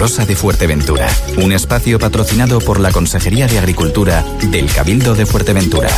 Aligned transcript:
Rosa 0.00 0.24
de 0.24 0.34
Fuerteventura, 0.34 1.06
un 1.36 1.52
espacio 1.52 1.98
patrocinado 1.98 2.58
por 2.60 2.80
la 2.80 2.90
Consejería 2.90 3.46
de 3.46 3.58
Agricultura 3.58 4.24
del 4.50 4.64
Cabildo 4.72 5.14
de 5.14 5.26
Fuerteventura. 5.26 5.90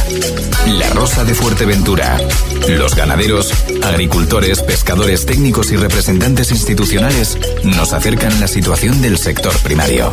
La 0.66 0.90
Rosa 0.90 1.22
de 1.24 1.36
Fuerteventura. 1.36 2.18
Los 2.66 2.96
ganaderos, 2.96 3.52
agricultores, 3.84 4.60
pescadores 4.64 5.24
técnicos 5.24 5.70
y 5.70 5.76
representantes 5.76 6.50
institucionales 6.50 7.38
nos 7.62 7.92
acercan 7.92 8.40
la 8.40 8.48
situación 8.48 9.00
del 9.02 9.18
sector 9.18 9.56
primario. 9.58 10.10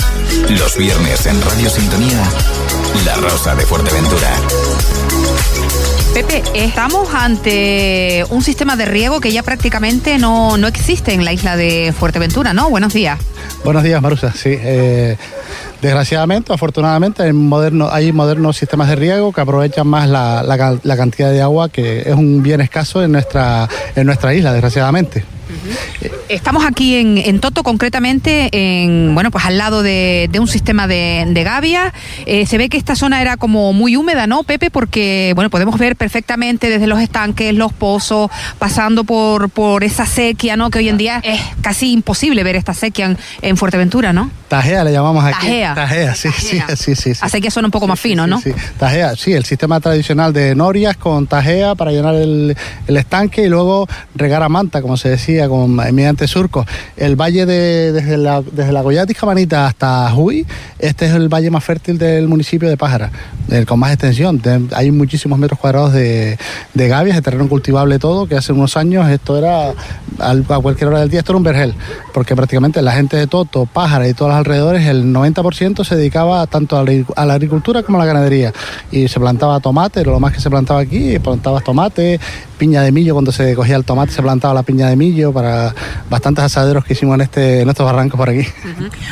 Los 0.50 0.78
viernes 0.78 1.26
en 1.26 1.42
Radio 1.42 1.72
Sintonía, 1.72 2.24
La 3.06 3.16
Rosa 3.16 3.56
de 3.56 3.66
Fuerteventura. 3.66 4.30
Pepe, 6.14 6.44
estamos 6.54 7.10
ante 7.12 8.24
un 8.30 8.44
sistema 8.44 8.76
de 8.76 8.86
riego 8.86 9.20
que 9.20 9.32
ya 9.32 9.42
prácticamente 9.42 10.20
no, 10.20 10.58
no 10.58 10.68
existe 10.68 11.14
en 11.14 11.26
la 11.26 11.34
isla 11.34 11.58
de 11.58 11.92
Fuerteventura, 11.98 12.54
¿no? 12.54 12.70
Buenos 12.70 12.94
días. 12.94 13.20
Buenos 13.64 13.84
días, 13.84 14.02
Marusa. 14.02 14.32
Sí, 14.32 14.56
eh, 14.58 15.18
desgraciadamente, 15.82 16.54
afortunadamente, 16.54 17.24
hay, 17.24 17.34
moderno, 17.34 17.90
hay 17.92 18.12
modernos 18.12 18.58
sistemas 18.58 18.88
de 18.90 18.96
riego 18.96 19.34
que 19.34 19.42
aprovechan 19.42 19.88
más 19.88 20.10
la, 20.10 20.44
la, 20.44 20.98
cantidad 20.98 21.32
de 21.32 21.42
agua 21.42 21.70
que 21.70 22.02
es 22.02 22.16
un 22.16 22.42
bien 22.42 22.62
escaso 22.62 23.04
en 23.04 23.12
nuestra, 23.12 23.68
en 23.96 24.06
nuestra 24.06 24.34
isla, 24.34 24.54
desgraciadamente. 24.54 25.24
Estamos 26.30 26.64
aquí 26.64 26.96
en, 26.96 27.40
Toto, 27.40 27.64
concretamente, 27.64 28.50
en, 28.52 29.16
bueno, 29.16 29.32
pues 29.32 29.46
al 29.46 29.58
lado 29.58 29.82
de, 29.82 30.30
un 30.40 30.48
sistema 30.48 30.86
de, 30.86 31.26
de 31.28 31.44
gavia. 31.44 31.92
Eh, 32.28 32.46
se 32.46 32.60
ve 32.60 32.70
que 32.70 32.78
esta 32.78 32.96
zona 32.96 33.20
era 33.20 33.36
como 33.36 33.74
muy 33.74 33.96
húmeda, 33.96 34.28
¿no, 34.28 34.44
Pepe? 34.44 34.70
Porque, 34.70 35.32
bueno, 35.34 35.50
podemos 35.50 35.80
ver 35.80 35.96
perfectamente 35.96 36.70
desde 36.70 36.86
los 36.86 37.00
estanques, 37.02 37.56
los 37.56 37.74
pozos, 37.74 38.30
pasando 38.60 39.06
por, 39.06 39.50
por 39.50 39.84
esa 39.84 40.06
sequía, 40.06 40.56
¿no? 40.56 40.70
Que 40.70 40.78
hoy 40.78 40.90
en 40.90 40.98
día 40.98 41.20
es 41.24 41.42
casi 41.62 41.94
imposible 41.94 42.44
ver 42.44 42.56
esta 42.56 42.76
sequía 42.76 43.18
en, 43.42 43.58
Fuerteventura, 43.58 44.14
¿no? 44.14 44.30
Tajea 44.50 44.84
le 44.84 44.92
llamamos 44.92 45.26
aquí. 45.26 45.48
Tajea. 45.48 45.74
Tajea, 45.74 46.16
sí, 46.16 46.30
sí, 46.38 46.62
sí, 46.76 46.96
sí, 46.96 47.12
A 47.22 47.30
sequía 47.30 47.50
son 47.50 47.66
un 47.66 47.72
poco 47.72 47.88
más 47.88 48.00
fino, 48.00 48.28
¿no? 48.28 48.40
Sí, 48.40 48.52
Tajea, 48.78 49.16
sí, 49.16 49.34
el 49.34 49.46
sistema 49.46 49.80
tradicional 49.80 50.32
de 50.32 50.54
norias 50.54 50.96
con 50.96 51.26
tajea 51.26 51.74
para 51.74 51.92
llenar 51.92 52.14
el, 52.14 52.56
el 52.88 52.98
estanque 52.98 53.46
y 53.46 53.50
luego 53.50 53.88
regar 54.14 54.44
a 54.44 54.50
manta, 54.50 54.84
como 54.84 54.96
se 54.96 55.10
decía, 55.10 55.50
con, 55.50 55.76
mediante 55.76 56.19
surco. 56.28 56.66
El 56.98 57.16
valle 57.16 57.46
de, 57.46 57.92
desde 57.92 58.18
la, 58.18 58.42
desde 58.42 58.72
la 58.72 58.84
Manita 59.26 59.68
hasta 59.68 60.10
Juy, 60.12 60.46
este 60.80 61.06
es 61.06 61.14
el 61.14 61.30
valle 61.30 61.50
más 61.52 61.64
fértil 61.64 61.98
del 61.98 62.28
municipio 62.28 62.70
de 62.70 62.78
Pájara, 62.78 63.12
el 63.50 63.66
con 63.66 63.80
más 63.80 63.92
extensión. 63.92 64.42
hay 64.74 64.92
muchísimos 64.92 65.38
metros 65.38 65.60
cuadrados 65.60 65.94
de, 65.94 66.38
de 66.74 66.88
gavias, 66.88 67.16
de 67.16 67.22
terreno 67.22 67.48
cultivable 67.48 68.00
todo, 68.00 68.28
que 68.28 68.36
hace 68.36 68.54
unos 68.54 68.78
años 68.78 69.10
esto 69.10 69.38
era, 69.38 69.74
a 70.20 70.60
cualquier 70.62 70.90
hora 70.90 71.00
del 71.00 71.10
día, 71.10 71.20
esto 71.20 71.34
era 71.34 71.38
un 71.38 71.44
vergel, 71.44 71.74
porque 72.14 72.36
prácticamente 72.36 72.82
la 72.82 72.92
gente 72.92 73.18
de 73.18 73.28
Toto, 73.28 73.66
Pájara 73.66 74.08
y 74.08 74.14
todos 74.14 74.30
los 74.30 74.38
alrededores, 74.38 74.88
el 74.88 75.14
90% 75.14 75.84
se 75.84 75.96
dedicaba 75.96 76.46
tanto 76.48 76.78
a 76.78 77.26
la, 77.26 77.34
agricultura 77.34 77.84
como 77.84 77.98
a 77.98 78.06
la 78.06 78.06
ganadería. 78.06 78.54
Y 78.92 79.08
se 79.08 79.20
plantaba 79.20 79.60
tomate, 79.60 80.04
lo 80.04 80.20
más 80.20 80.34
que 80.34 80.40
se 80.40 80.50
plantaba 80.50 80.80
aquí, 80.80 81.20
plantaba 81.20 81.62
tomate, 81.62 82.20
piña 82.60 82.84
de 82.84 82.92
millo, 82.92 83.14
cuando 83.14 83.32
se 83.32 83.56
cogía 83.56 83.76
el 83.76 83.86
tomate 83.86 84.12
se 84.12 84.22
plantaba 84.22 84.54
la 84.54 84.62
piña 84.62 84.88
de 84.90 84.96
millo 84.96 85.32
para 85.32 85.74
bastantes 86.10 86.44
asaderos 86.44 86.86
que 86.86 86.94
hicimos 86.94 87.16
en, 87.16 87.22
este, 87.22 87.62
en 87.62 87.70
estos 87.70 87.86
barrancos 87.86 88.18
por 88.20 88.30
aquí. 88.30 88.46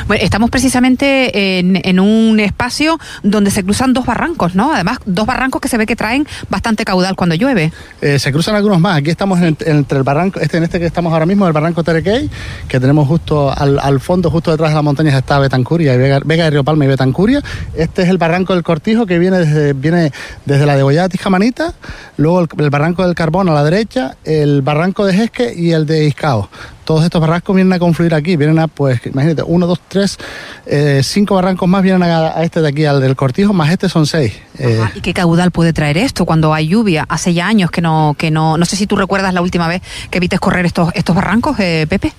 bueno, 0.06 0.22
estamos 0.22 0.50
precisamente 0.50 1.58
en, 1.58 1.98
un 1.98 2.38
espacio 2.38 2.98
donde 3.24 3.50
se 3.50 3.64
cruzan 3.64 3.92
dos 3.92 4.06
barrancos, 4.06 4.54
¿no? 4.54 4.72
Además, 4.72 4.98
dos 5.06 5.26
barrancos 5.26 5.60
que 5.60 5.68
se 5.68 5.76
ve 5.76 5.86
que 5.86 5.96
traen 5.96 6.28
bastante 6.48 6.84
caudal 6.84 7.16
cuando 7.16 7.34
llueve. 7.34 7.72
Eh, 8.00 8.18
se 8.20 8.30
cruzan 8.30 8.54
algunos 8.54 8.78
más. 8.78 8.98
Aquí 8.98 9.10
estamos 9.10 9.40
entre 9.40 9.98
el 9.98 10.04
barranco, 10.04 10.38
este 10.38 10.58
en 10.58 10.64
este 10.64 10.78
que 10.78 10.86
estamos 10.86 11.12
ahora 11.12 11.26
mismo, 11.26 11.46
el 11.46 11.52
barranco 11.52 11.82
Terequey, 11.82 12.30
que 12.68 12.78
tenemos 12.78 13.08
justo 13.08 13.50
al, 13.50 13.98
fondo, 14.00 14.30
justo 14.30 14.50
detrás 14.50 14.70
de 14.70 14.74
las 14.74 14.84
montañas 14.84 15.14
está 15.14 15.38
Betancuria, 15.38 15.94
y 15.94 15.96
Vega, 15.96 16.20
de 16.20 16.50
Río 16.50 16.64
Palma 16.64 16.84
y 16.84 16.88
Betancuria. 16.88 17.42
Este 17.74 18.02
es 18.02 18.08
el 18.08 18.18
barranco 18.18 18.52
del 18.52 18.62
Cortijo 18.62 19.06
que 19.06 19.18
viene 19.18 19.38
desde, 19.38 19.72
viene 19.72 20.12
desde 20.44 20.66
la 20.66 20.76
de 20.76 21.08
Tijamanita, 21.08 21.72
luego 22.18 22.46
el 22.58 22.70
barranco 22.70 23.04
del 23.04 23.14
Carbón 23.14 23.37
a 23.46 23.54
la 23.54 23.62
derecha, 23.62 24.16
el 24.24 24.62
barranco 24.62 25.06
de 25.06 25.12
Jesque 25.12 25.54
y 25.54 25.70
el 25.70 25.86
de 25.86 26.06
Iscao 26.06 26.48
todos 26.88 27.04
estos 27.04 27.20
barrancos 27.20 27.54
vienen 27.54 27.74
a 27.74 27.78
confluir 27.78 28.14
aquí, 28.14 28.36
vienen 28.36 28.58
a, 28.58 28.66
pues, 28.66 29.04
imagínate, 29.04 29.42
uno, 29.42 29.66
dos, 29.66 29.78
tres, 29.88 30.16
eh, 30.64 31.02
cinco 31.04 31.34
barrancos 31.34 31.68
más 31.68 31.82
vienen 31.82 32.02
a, 32.02 32.42
este 32.42 32.62
de 32.62 32.68
aquí, 32.68 32.86
al 32.86 33.02
del 33.02 33.14
Cortijo, 33.14 33.52
más 33.52 33.70
este 33.70 33.90
son 33.90 34.06
seis. 34.06 34.32
Eh. 34.58 34.80
¿Y 34.94 35.02
qué 35.02 35.12
caudal 35.12 35.50
puede 35.50 35.74
traer 35.74 35.98
esto 35.98 36.24
cuando 36.24 36.54
hay 36.54 36.68
lluvia? 36.68 37.04
Hace 37.06 37.34
ya 37.34 37.46
años 37.46 37.70
que 37.70 37.82
no, 37.82 38.16
que 38.16 38.30
no, 38.30 38.56
no 38.56 38.64
sé 38.64 38.76
si 38.76 38.86
tú 38.86 38.96
recuerdas 38.96 39.34
la 39.34 39.42
última 39.42 39.68
vez 39.68 39.82
que 40.08 40.18
viste 40.18 40.38
correr 40.38 40.64
estos, 40.64 40.90
estos 40.94 41.14
barrancos, 41.14 41.60
eh, 41.60 41.86
Pepe. 41.86 42.14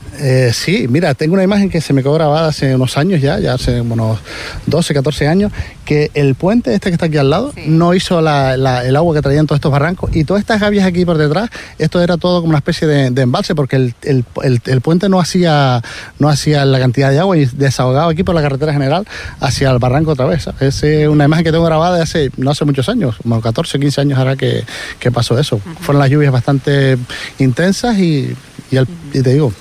sí, 0.53 0.85
mira, 0.88 1.16
tengo 1.16 1.34
una 1.34 1.44
imagen 1.44 1.72
que 1.72 1.81
se 1.81 1.91
me 1.91 2.03
quedó 2.03 2.13
grabada 2.13 2.50
hace 2.50 2.75
unos 2.75 2.96
años 2.96 3.22
ya, 3.22 3.40
ya 3.40 3.56
hace 3.56 3.81
unos 3.81 4.19
12, 4.68 4.94
14 4.94 5.28
años, 5.28 5.52
que 5.84 6.12
el 6.13 6.35
puente 6.35 6.75
este 6.75 6.91
que 6.91 6.94
está 6.94 7.08
aquí 7.08 7.18
al 7.18 7.31
lado 7.31 7.53
no 7.66 7.96
hizo 7.96 8.19
el 8.19 8.96
agua 8.96 9.16
que 9.16 9.24
traían 9.24 9.47
todos 9.47 9.58
estos 9.58 9.72
barrancos 9.72 10.16
y 10.16 10.25
todas 10.25 10.41
estas 10.41 10.62
gavias 10.62 10.85
aquí 10.85 11.06
por 11.06 11.18
detrás, 11.18 11.50
esto 11.79 12.00
era 12.03 12.18
todo 12.18 12.41
como 12.41 12.50
una 12.50 12.59
especie 12.59 12.88
de, 12.88 13.19
embalse 13.19 13.56
porque 13.56 13.75
el, 13.75 13.96
el, 14.03 14.59
puente 14.81 15.09
no 15.09 15.20
hacía, 15.20 15.81
no 16.20 16.30
hacía 16.30 16.66
la 16.66 16.80
cantidad 16.80 17.12
de 17.12 17.20
agua 17.20 17.38
y 17.38 17.46
desahogaba 17.46 18.12
aquí 18.12 18.24
por 18.24 18.36
la 18.36 18.42
carretera 18.42 18.74
general 18.74 19.08
hacia 19.40 19.70
el 19.72 19.80
barranco 19.80 20.12
otra 20.12 20.25
vez. 20.25 20.50
Es 20.59 20.84
una 21.08 21.25
imagen 21.25 21.44
que 21.44 21.52
tengo 21.52 21.66
grabada 21.66 21.97
de 21.97 22.03
hace, 22.03 22.31
no 22.38 22.52
hace 22.52 22.66
muchos 22.66 22.90
años, 22.90 23.18
como 23.22 23.42
14, 23.42 23.80
15 23.80 24.02
años 24.02 24.20
ahora 24.20 24.36
que, 24.36 24.66
pasó 25.14 25.40
eso. 25.40 25.59
Fueron 25.80 26.00
las 26.00 26.09
lluvias 26.09 26.31
bastante 26.31 26.97
intensas 27.40 27.97
y, 27.97 28.36
y 28.72 29.22
te 29.22 29.34
digo, 29.34 29.52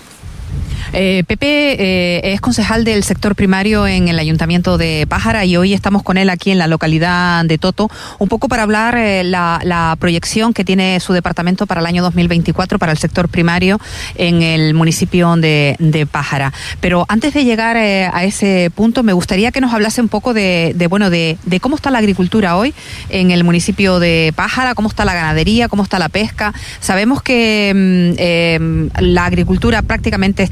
eh, 0.92 1.22
Pepe 1.26 1.76
eh, 1.78 2.32
es 2.32 2.40
concejal 2.40 2.84
del 2.84 3.04
sector 3.04 3.34
primario 3.34 3.86
en 3.86 4.08
el 4.08 4.18
Ayuntamiento 4.18 4.78
de 4.78 5.06
Pájara 5.08 5.44
y 5.44 5.56
hoy 5.56 5.74
estamos 5.74 6.02
con 6.02 6.16
él 6.16 6.30
aquí 6.30 6.50
en 6.50 6.58
la 6.58 6.66
localidad 6.66 7.44
de 7.44 7.58
Toto, 7.58 7.90
un 8.18 8.28
poco 8.28 8.48
para 8.48 8.62
hablar 8.62 8.96
eh, 8.96 9.22
la, 9.24 9.60
la, 9.64 9.96
proyección 9.98 10.54
que 10.54 10.64
tiene 10.64 11.00
su 11.00 11.12
departamento 11.12 11.66
para 11.66 11.80
el 11.80 11.86
año 11.86 12.02
2024 12.02 12.78
para 12.78 12.92
el 12.92 12.98
sector 12.98 13.28
primario 13.28 13.80
en 14.14 14.42
el 14.42 14.74
municipio 14.74 15.34
de, 15.36 15.76
de 15.78 16.06
Pájara. 16.06 16.52
Pero 16.80 17.04
antes 17.08 17.34
de 17.34 17.44
llegar 17.44 17.76
a 17.76 18.24
ese 18.24 18.70
punto, 18.74 19.02
me 19.02 19.12
gustaría 19.12 19.50
que 19.50 19.60
nos 19.60 19.72
hablase 19.72 20.00
un 20.00 20.08
poco 20.08 20.34
de, 20.34 20.72
de 20.76 20.86
bueno, 20.86 21.10
de, 21.10 21.38
de, 21.44 21.60
cómo 21.60 21.76
está 21.76 21.90
la 21.90 21.98
agricultura 21.98 22.56
hoy 22.56 22.74
en 23.08 23.30
el 23.30 23.44
municipio 23.44 23.98
de 23.98 24.32
Pájara, 24.36 24.74
cómo 24.74 24.88
está 24.88 25.04
la 25.04 25.14
ganadería, 25.14 25.68
cómo 25.68 25.82
está 25.82 25.98
la 25.98 26.08
pesca. 26.08 26.54
Sabemos 26.80 27.22
que 27.22 27.72
mm, 27.74 29.02
la 29.02 29.24
agricultura 29.24 29.82
prácticamente 29.82 30.42
es 30.42 30.50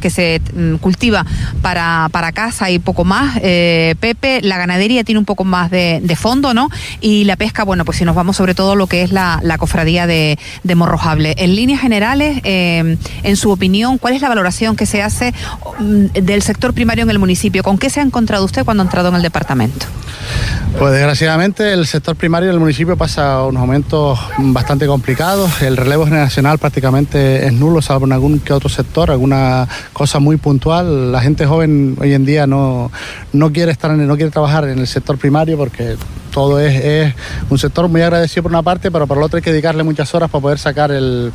que 0.00 0.10
se 0.10 0.40
mm, 0.54 0.76
cultiva 0.76 1.26
para, 1.60 2.08
para 2.12 2.30
casa 2.32 2.70
y 2.70 2.78
poco 2.78 3.04
más. 3.04 3.38
Eh, 3.42 3.94
Pepe, 3.98 4.40
la 4.42 4.58
ganadería 4.58 5.02
tiene 5.02 5.18
un 5.18 5.24
poco 5.24 5.44
más 5.44 5.70
de, 5.70 6.16
fondo, 6.16 6.54
¿no? 6.54 6.70
Y 7.00 7.24
la 7.24 7.36
pesca, 7.36 7.64
bueno, 7.64 7.84
pues 7.84 7.98
si 7.98 8.04
nos 8.04 8.14
vamos 8.14 8.36
sobre 8.36 8.54
todo 8.54 8.76
lo 8.76 8.86
que 8.86 9.02
es 9.02 9.10
la, 9.10 9.40
cofradía 9.58 10.06
de, 10.06 10.38
Morrojable. 10.74 11.34
En 11.36 11.56
líneas 11.56 11.80
generales, 11.80 12.40
eh, 12.44 12.96
en 13.22 13.36
su 13.36 13.50
opinión, 13.50 13.98
¿cuál 13.98 14.14
es 14.14 14.22
la 14.22 14.28
valoración 14.28 14.76
que 14.76 14.86
se 14.86 15.02
hace 15.02 15.34
mm, 15.78 16.06
del 16.22 16.42
sector 16.42 16.72
primario 16.72 17.04
en 17.04 17.10
el 17.10 17.18
municipio? 17.18 17.62
¿Con 17.62 17.76
qué 17.76 17.90
se 17.90 18.00
ha 18.00 18.02
encontrado 18.02 18.44
usted 18.44 18.64
cuando 18.64 18.82
ha 18.82 18.86
entrado 18.86 19.08
en 19.08 19.16
el 19.16 19.22
departamento? 19.22 19.86
Pues 20.78 20.92
desgraciadamente 20.92 21.72
el 21.72 21.86
sector 21.86 22.16
primario 22.16 22.48
del 22.48 22.60
municipio 22.60 22.96
pasa 22.96 23.44
unos 23.44 23.60
momentos 23.60 24.18
bastante 24.38 24.86
complicados. 24.86 25.60
El 25.62 25.76
relevo 25.76 26.04
generacional 26.06 26.58
prácticamente 26.58 27.44
es 27.44 27.52
nulo, 27.52 27.82
salvo 27.82 28.06
en 28.06 28.12
algún 28.12 28.38
que 28.38 28.52
otro 28.52 28.68
sector, 28.68 29.10
alguna 29.10 29.39
cosa 29.92 30.18
muy 30.18 30.36
puntual. 30.36 31.12
La 31.12 31.20
gente 31.20 31.46
joven 31.46 31.96
hoy 32.00 32.14
en 32.14 32.24
día 32.24 32.46
no, 32.46 32.90
no 33.32 33.52
quiere 33.52 33.72
estar 33.72 33.90
en, 33.90 34.06
no 34.06 34.16
quiere 34.16 34.30
trabajar 34.30 34.64
en 34.68 34.78
el 34.78 34.86
sector 34.86 35.18
primario 35.18 35.56
porque 35.56 35.96
todo 36.30 36.58
es, 36.60 37.14
un 37.48 37.58
sector 37.58 37.88
muy 37.88 38.02
agradecido 38.02 38.42
por 38.44 38.52
una 38.52 38.62
parte, 38.62 38.90
pero 38.90 39.06
por 39.06 39.18
la 39.18 39.26
otra 39.26 39.38
hay 39.38 39.42
que 39.42 39.50
dedicarle 39.50 39.82
muchas 39.82 40.14
horas 40.14 40.30
para 40.30 40.42
poder 40.42 40.58
sacar 40.58 40.90
el, 40.90 41.32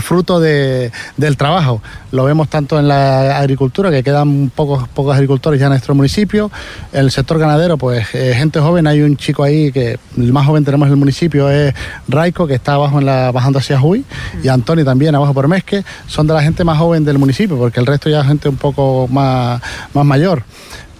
fruto 0.00 0.40
del 0.40 1.36
trabajo. 1.36 1.82
Lo 2.10 2.24
vemos 2.24 2.48
tanto 2.48 2.78
en 2.78 2.88
la 2.88 3.38
agricultura, 3.38 3.90
que 3.90 4.02
quedan 4.02 4.50
pocos, 4.54 4.88
agricultores 5.14 5.60
ya 5.60 5.66
en 5.66 5.70
nuestro 5.70 5.94
municipio. 5.94 6.50
El 6.92 7.10
sector 7.10 7.38
ganadero, 7.38 7.76
pues 7.76 8.14
eh, 8.14 8.34
gente 8.36 8.60
joven, 8.60 8.86
hay 8.86 9.02
un 9.02 9.16
chico 9.16 9.42
ahí 9.42 9.72
que 9.72 9.98
el 10.16 10.32
más 10.32 10.46
joven 10.46 10.64
tenemos 10.64 10.86
en 10.86 10.92
el 10.92 10.98
municipio 10.98 11.48
es 11.50 11.74
Raico, 12.08 12.46
que 12.46 12.54
está 12.54 12.74
abajo 12.74 12.98
en 12.98 13.06
la, 13.06 13.30
bajando 13.32 13.58
hacia 13.58 13.78
Juy, 13.78 14.04
y 14.42 14.48
Antonio 14.48 14.84
también 14.84 15.14
abajo 15.14 15.34
por 15.34 15.48
Mesque. 15.48 15.84
Son 16.06 16.26
de 16.26 16.34
la 16.34 16.42
gente 16.42 16.64
más 16.64 16.78
joven 16.78 17.04
del 17.04 17.18
municipio, 17.18 17.56
porque 17.56 17.80
el 17.80 17.86
resto 17.86 18.08
ya 18.10 18.20
es 18.20 18.26
gente 18.26 18.48
un 18.48 18.56
poco 18.56 19.08
más 19.08 19.60
mayor. 19.92 20.44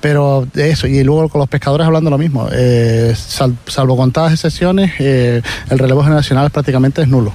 Pero 0.04 0.46
eso, 0.54 0.86
y 0.86 1.02
luego 1.02 1.30
con 1.30 1.38
los 1.38 1.48
pescadores 1.48 1.86
hablando 1.86 2.10
lo 2.10 2.18
mismo, 2.18 2.46
eh, 2.52 3.14
salvo 3.16 3.96
contadas 3.96 4.34
excepciones, 4.34 4.92
eh, 4.98 5.40
el 5.70 5.78
relevo 5.78 6.02
generacional 6.02 6.50
prácticamente 6.50 7.00
es 7.00 7.08
nulo. 7.08 7.32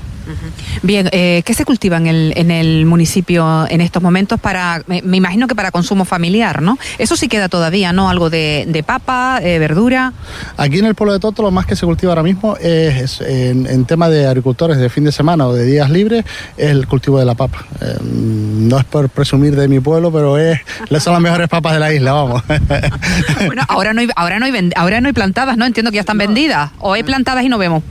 Bien, 0.83 1.09
eh, 1.11 1.41
¿qué 1.45 1.53
se 1.53 1.65
cultiva 1.65 1.97
en 1.97 2.07
el, 2.07 2.33
en 2.35 2.51
el 2.51 2.85
municipio 2.85 3.67
en 3.69 3.81
estos 3.81 4.01
momentos 4.01 4.39
para, 4.39 4.83
me, 4.87 5.17
imagino 5.17 5.47
que 5.47 5.55
para 5.55 5.71
consumo 5.71 6.05
familiar, 6.05 6.61
¿no? 6.61 6.77
Eso 6.97 7.15
sí 7.15 7.27
queda 7.27 7.49
todavía, 7.49 7.93
¿no? 7.93 8.09
Algo 8.09 8.29
de, 8.29 8.65
de 8.67 8.83
papa, 8.83 9.39
eh, 9.41 9.59
verdura. 9.59 10.13
Aquí 10.57 10.79
en 10.79 10.85
el 10.85 10.95
pueblo 10.95 11.13
de 11.13 11.19
Toto 11.19 11.41
lo 11.41 11.51
más 11.51 11.65
que 11.65 11.75
se 11.75 11.85
cultiva 11.85 12.11
ahora 12.11 12.23
mismo 12.23 12.57
es, 12.57 13.21
en, 13.21 13.67
en, 13.67 13.85
tema 13.85 14.09
de 14.09 14.27
agricultores 14.27 14.77
de 14.77 14.89
fin 14.89 15.03
de 15.03 15.11
semana 15.11 15.47
o 15.47 15.53
de 15.53 15.65
días 15.65 15.89
libres, 15.89 16.25
es 16.57 16.69
el 16.69 16.87
cultivo 16.87 17.19
de 17.19 17.25
la 17.25 17.35
papa. 17.35 17.65
Eh, 17.81 17.97
no 18.01 18.77
es 18.77 18.85
por 18.85 19.09
presumir 19.09 19.55
de 19.55 19.67
mi 19.67 19.79
pueblo, 19.79 20.11
pero 20.11 20.37
es, 20.37 20.59
son 20.99 21.13
las 21.13 21.21
mejores 21.21 21.47
papas 21.47 21.73
de 21.73 21.79
la 21.79 21.93
isla, 21.93 22.13
vamos. 22.13 22.43
bueno, 23.45 23.63
ahora 23.67 23.93
no 23.93 24.01
hay, 24.01 24.09
ahora 24.15 24.39
no 24.39 24.45
hay, 24.45 24.69
ahora 24.75 25.01
no 25.01 25.07
hay 25.07 25.13
plantadas, 25.13 25.57
¿no? 25.57 25.65
Entiendo 25.65 25.91
que 25.91 25.95
ya 25.95 26.01
están 26.01 26.17
vendidas. 26.17 26.71
O 26.79 26.93
hay 26.93 27.03
plantadas 27.03 27.43
y 27.43 27.49
no 27.49 27.57
vemos. 27.57 27.83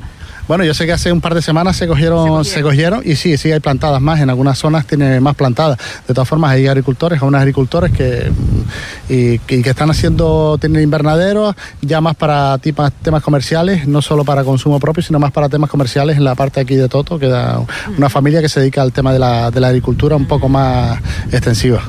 Bueno, 0.48 0.64
yo 0.64 0.72
sé 0.72 0.86
que 0.86 0.92
hace 0.92 1.12
un 1.12 1.20
par 1.20 1.34
de 1.34 1.42
semanas 1.42 1.76
se 1.76 1.86
cogieron, 1.86 2.42
se 2.42 2.62
cogieron, 2.62 3.02
y 3.04 3.16
sí, 3.16 3.36
sí 3.36 3.52
hay 3.52 3.60
plantadas 3.60 4.00
más, 4.00 4.18
en 4.20 4.30
algunas 4.30 4.58
zonas 4.58 4.86
tiene 4.86 5.20
más 5.20 5.34
plantadas. 5.34 5.78
De 6.08 6.14
todas 6.14 6.26
formas, 6.26 6.52
hay 6.52 6.66
agricultores, 6.66 7.18
algunos 7.18 7.38
agricultores 7.38 7.92
que, 7.92 8.32
y, 9.10 9.38
que 9.40 9.68
están 9.68 9.90
haciendo, 9.90 10.56
tienen 10.58 10.82
invernaderos 10.82 11.54
ya 11.82 12.00
más 12.00 12.16
para 12.16 12.56
temas, 12.56 12.92
temas 13.02 13.22
comerciales, 13.22 13.86
no 13.86 14.00
solo 14.00 14.24
para 14.24 14.42
consumo 14.42 14.80
propio, 14.80 15.02
sino 15.02 15.18
más 15.18 15.32
para 15.32 15.50
temas 15.50 15.68
comerciales 15.68 16.16
en 16.16 16.24
la 16.24 16.34
parte 16.34 16.60
aquí 16.60 16.76
de 16.76 16.88
Toto, 16.88 17.18
que 17.18 17.26
da 17.26 17.60
una 17.98 18.08
familia 18.08 18.40
que 18.40 18.48
se 18.48 18.60
dedica 18.60 18.80
al 18.80 18.92
tema 18.92 19.12
de 19.12 19.18
la, 19.18 19.50
de 19.50 19.60
la 19.60 19.68
agricultura 19.68 20.16
un 20.16 20.26
poco 20.26 20.48
más 20.48 20.98
extensiva. 21.30 21.82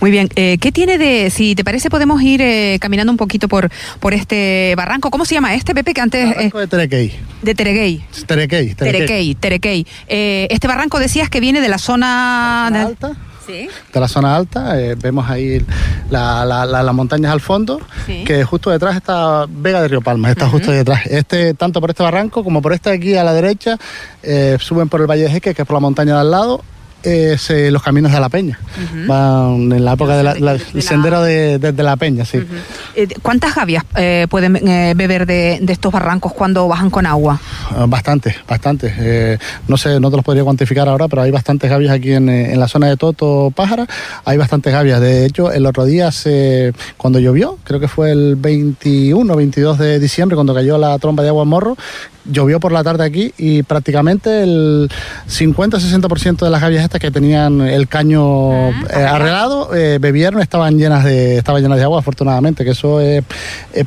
Muy 0.00 0.10
bien, 0.10 0.30
eh, 0.34 0.56
¿qué 0.58 0.72
tiene 0.72 0.96
de, 0.96 1.28
si 1.28 1.54
te 1.54 1.62
parece, 1.62 1.90
podemos 1.90 2.22
ir 2.22 2.40
eh, 2.40 2.78
caminando 2.80 3.12
un 3.12 3.18
poquito 3.18 3.48
por, 3.48 3.68
por 4.00 4.14
este 4.14 4.72
barranco? 4.78 5.10
¿Cómo 5.10 5.26
se 5.26 5.34
llama 5.34 5.54
este, 5.54 5.74
Pepe, 5.74 5.92
que 5.92 6.00
antes... 6.00 6.26
Barranco 6.26 6.58
de 6.58 6.66
Terequey. 6.68 7.12
De 7.42 7.54
Tereguey. 7.54 8.04
Terequey. 8.26 8.74
Terequey, 8.74 9.34
Terequey. 9.34 9.86
Eh, 10.08 10.48
este 10.50 10.66
barranco 10.66 10.98
decías 10.98 11.28
que 11.28 11.40
viene 11.40 11.60
de 11.60 11.68
la 11.68 11.78
zona... 11.78 12.68
De, 12.72 12.78
alta. 12.78 13.16
¿Sí? 13.46 13.68
de 13.94 14.00
la 14.00 14.08
zona 14.08 14.36
alta, 14.36 14.78
eh, 14.78 14.94
vemos 14.94 15.30
ahí 15.30 15.64
las 16.10 16.94
montañas 16.94 17.32
al 17.32 17.40
fondo, 17.40 17.80
que 18.26 18.44
justo 18.44 18.68
detrás 18.68 18.96
está 18.96 19.46
Vega 19.48 19.80
de 19.80 19.88
Río 19.88 20.02
Palma, 20.02 20.30
está 20.30 20.50
justo 20.50 20.70
detrás. 20.70 21.06
Este, 21.06 21.54
tanto 21.54 21.80
por 21.80 21.88
este 21.88 22.02
barranco 22.02 22.44
como 22.44 22.60
por 22.60 22.74
este 22.74 22.90
aquí 22.90 23.16
a 23.16 23.24
la 23.24 23.32
derecha, 23.32 23.78
eh, 24.22 24.58
suben 24.60 24.90
por 24.90 25.00
el 25.00 25.06
Valle 25.06 25.22
de 25.22 25.30
Jeque, 25.30 25.54
que 25.54 25.62
es 25.62 25.68
por 25.68 25.76
la 25.76 25.80
montaña 25.80 26.14
de 26.14 26.20
al 26.20 26.30
lado, 26.30 26.62
es 27.02 27.50
eh, 27.50 27.70
los 27.70 27.82
caminos 27.82 28.12
de 28.12 28.20
la 28.20 28.28
Peña. 28.28 28.58
Van 29.06 29.72
en 29.72 29.84
la 29.84 29.92
época 29.92 30.16
del 30.16 30.82
sendero 30.82 31.22
de, 31.22 31.72
la 31.76 31.96
Peña, 31.96 32.24
sí. 32.24 32.38
Eh, 32.94 33.08
¿Cuántas 33.22 33.54
gavias 33.54 33.84
eh, 33.96 34.26
pueden 34.28 34.54
beber 34.96 35.26
de, 35.26 35.60
estos 35.68 35.92
barrancos 35.92 36.32
cuando 36.32 36.66
bajan 36.68 36.90
con 36.90 37.06
agua? 37.06 37.40
Ah, 37.70 37.86
bastante, 37.88 38.36
bastante. 38.48 39.38
no 39.68 39.76
sé, 39.76 40.00
no 40.00 40.10
te 40.10 40.16
los 40.16 40.24
podría 40.24 40.44
cuantificar 40.44 40.88
ahora, 40.88 41.08
pero 41.08 41.22
hay 41.22 41.30
bastantes 41.30 41.70
gavias 41.70 41.92
aquí 41.92 42.12
en, 42.12 42.58
la 42.58 42.68
zona 42.68 42.88
de 42.88 42.96
Toto, 42.96 43.52
Pájara. 43.54 43.86
Hay 44.24 44.36
bastantes 44.36 44.72
gavias. 44.72 45.00
De 45.00 45.26
hecho, 45.26 45.52
el 45.52 45.66
otro 45.66 45.84
día, 45.84 46.10
cuando 46.96 47.18
llovió, 47.18 47.58
creo 47.64 47.80
que 47.80 47.88
fue 47.88 48.10
el 48.10 48.36
21 48.36 49.36
22 49.36 49.78
de 49.78 49.98
diciembre, 49.98 50.34
cuando 50.34 50.54
cayó 50.54 50.78
la 50.78 50.98
tromba 50.98 51.22
de 51.22 51.28
agua 51.28 51.44
en 51.44 51.48
Morro, 51.48 51.76
llovió 52.30 52.60
por 52.60 52.72
la 52.72 52.84
tarde 52.84 53.04
aquí 53.04 53.32
y 53.38 53.62
prácticamente 53.62 54.42
el 54.42 54.90
50-60% 55.28 56.38
de 56.44 56.50
las 56.50 56.60
gavias 56.60 56.84
estas 56.84 57.00
que 57.00 57.10
tenían 57.10 57.60
el 57.60 57.88
caño 57.88 58.70
ah, 58.70 58.84
eh, 58.90 59.04
arreglado 59.04 59.74
eh, 59.74 59.98
bebieron, 60.00 60.40
estaban 60.40 60.78
llenas 60.78 61.04
de 61.04 61.38
estaban 61.38 61.62
llenas 61.62 61.78
de 61.78 61.84
agua 61.84 61.98
afortunadamente, 61.98 62.64
que 62.64 62.70
eso 62.70 63.00
es, 63.00 63.24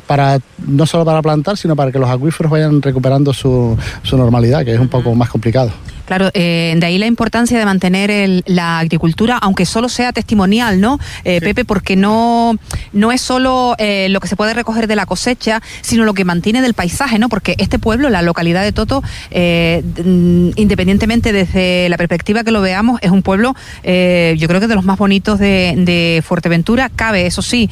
para 0.06 0.38
no 0.66 0.86
solo 0.86 1.04
para 1.04 1.22
plantar, 1.22 1.56
sino 1.56 1.76
para 1.76 1.92
que 1.92 1.98
los 1.98 2.10
acuíferos 2.10 2.50
vayan 2.50 2.82
recuperando 2.82 3.32
su, 3.32 3.76
su 4.02 4.16
normalidad, 4.16 4.64
que 4.64 4.74
es 4.74 4.80
un 4.80 4.88
poco 4.88 5.14
más 5.14 5.28
complicado. 5.28 5.70
Claro, 6.12 6.30
eh, 6.34 6.74
de 6.76 6.86
ahí 6.86 6.98
la 6.98 7.06
importancia 7.06 7.58
de 7.58 7.64
mantener 7.64 8.42
la 8.44 8.80
agricultura, 8.80 9.38
aunque 9.38 9.64
solo 9.64 9.88
sea 9.88 10.12
testimonial, 10.12 10.78
¿no, 10.78 10.98
eh, 11.24 11.40
Pepe? 11.40 11.64
Porque 11.64 11.96
no, 11.96 12.58
no 12.92 13.12
es 13.12 13.22
solo 13.22 13.74
eh, 13.78 14.08
lo 14.10 14.20
que 14.20 14.28
se 14.28 14.36
puede 14.36 14.52
recoger 14.52 14.88
de 14.88 14.94
la 14.94 15.06
cosecha, 15.06 15.62
sino 15.80 16.04
lo 16.04 16.12
que 16.12 16.26
mantiene 16.26 16.60
del 16.60 16.74
paisaje, 16.74 17.18
¿no? 17.18 17.30
Porque 17.30 17.54
este 17.56 17.78
pueblo, 17.78 18.10
la 18.10 18.20
localidad 18.20 18.62
de 18.62 18.72
Toto, 18.72 19.00
mm, 19.00 20.50
independientemente 20.56 21.32
desde 21.32 21.88
la 21.88 21.96
perspectiva 21.96 22.44
que 22.44 22.50
lo 22.50 22.60
veamos, 22.60 23.00
es 23.00 23.10
un 23.10 23.22
pueblo, 23.22 23.54
yo 23.82 24.48
creo 24.48 24.60
que 24.60 24.68
de 24.68 24.74
los 24.74 24.84
más 24.84 24.98
bonitos 24.98 25.38
de, 25.38 26.22
Fuerteventura. 26.26 26.90
Cabe, 26.94 27.24
eso 27.24 27.40
sí, 27.40 27.70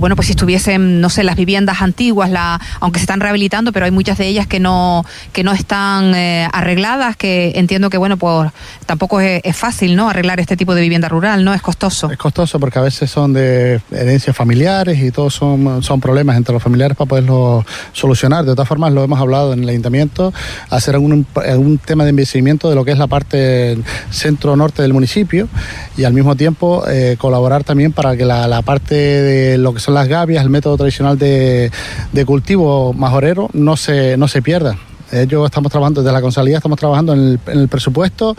bueno, 0.00 0.16
pues 0.16 0.28
si 0.28 0.32
estuviesen, 0.32 1.02
no 1.02 1.10
sé, 1.10 1.24
las 1.24 1.36
viviendas 1.36 1.82
antiguas, 1.82 2.30
la, 2.30 2.58
aunque 2.80 3.00
se 3.00 3.02
están 3.02 3.20
rehabilitando, 3.20 3.70
pero 3.70 3.84
hay 3.84 3.90
muchas 3.90 4.16
de 4.16 4.26
ellas 4.28 4.46
que 4.46 4.60
no, 4.60 5.04
que 5.34 5.44
no 5.44 5.52
están 5.52 6.14
arregladas, 6.14 7.16
que 7.16 7.52
entiendo 7.66 7.90
que, 7.90 7.98
bueno, 7.98 8.16
pues 8.16 8.52
tampoco 8.86 9.20
es, 9.20 9.56
fácil, 9.56 9.96
¿no? 9.96 10.08
Arreglar 10.08 10.38
este 10.38 10.56
tipo 10.56 10.74
de 10.74 10.82
vivienda 10.82 11.08
rural, 11.08 11.44
¿no? 11.44 11.52
Es 11.52 11.62
costoso. 11.62 12.10
Es 12.10 12.18
costoso 12.18 12.60
porque 12.60 12.78
a 12.78 12.82
veces 12.82 13.10
son 13.10 13.32
de 13.32 13.80
herencias 13.90 14.36
familiares 14.36 15.02
y 15.02 15.10
todos 15.10 15.34
son, 15.34 15.82
son 15.82 16.00
problemas 16.00 16.36
entre 16.36 16.52
los 16.52 16.62
familiares 16.62 16.96
para 16.96 17.08
poderlo 17.08 17.64
solucionar. 17.92 18.44
De 18.44 18.52
todas 18.52 18.68
formas, 18.68 18.92
lo 18.92 19.02
hemos 19.02 19.18
hablado 19.18 19.52
en 19.52 19.64
el 19.64 19.68
ayuntamiento, 19.68 20.32
hacer 20.70 20.94
algún, 20.94 21.26
algún 21.34 21.78
tema 21.78 22.04
de 22.04 22.10
envejecimiento 22.10 22.68
de 22.68 22.76
lo 22.76 22.84
que 22.84 22.92
es 22.92 22.98
la 22.98 23.08
parte 23.08 23.78
centro-norte 24.10 24.82
del 24.82 24.92
municipio 24.92 25.48
y 25.96 26.04
al 26.04 26.12
mismo 26.12 26.36
tiempo 26.36 26.84
eh, 26.88 27.16
colaborar 27.18 27.64
también 27.64 27.92
para 27.92 28.16
que 28.16 28.24
la, 28.24 28.46
la, 28.46 28.62
parte 28.62 28.94
de 28.94 29.58
lo 29.58 29.74
que 29.74 29.80
son 29.80 29.94
las 29.94 30.06
gavias, 30.06 30.44
el 30.44 30.50
método 30.50 30.76
tradicional 30.76 31.18
de, 31.18 31.72
de 32.12 32.24
cultivo 32.24 32.92
majorero, 32.92 33.48
no 33.52 33.76
se, 33.76 34.16
no 34.16 34.28
se 34.28 34.42
pierda. 34.42 34.76
Ellos 35.12 35.44
estamos 35.44 35.70
trabajando, 35.70 36.02
desde 36.02 36.12
la 36.12 36.20
consalía 36.20 36.56
estamos 36.56 36.78
trabajando 36.78 37.12
en 37.12 37.38
el, 37.46 37.68
presupuesto. 37.68 38.36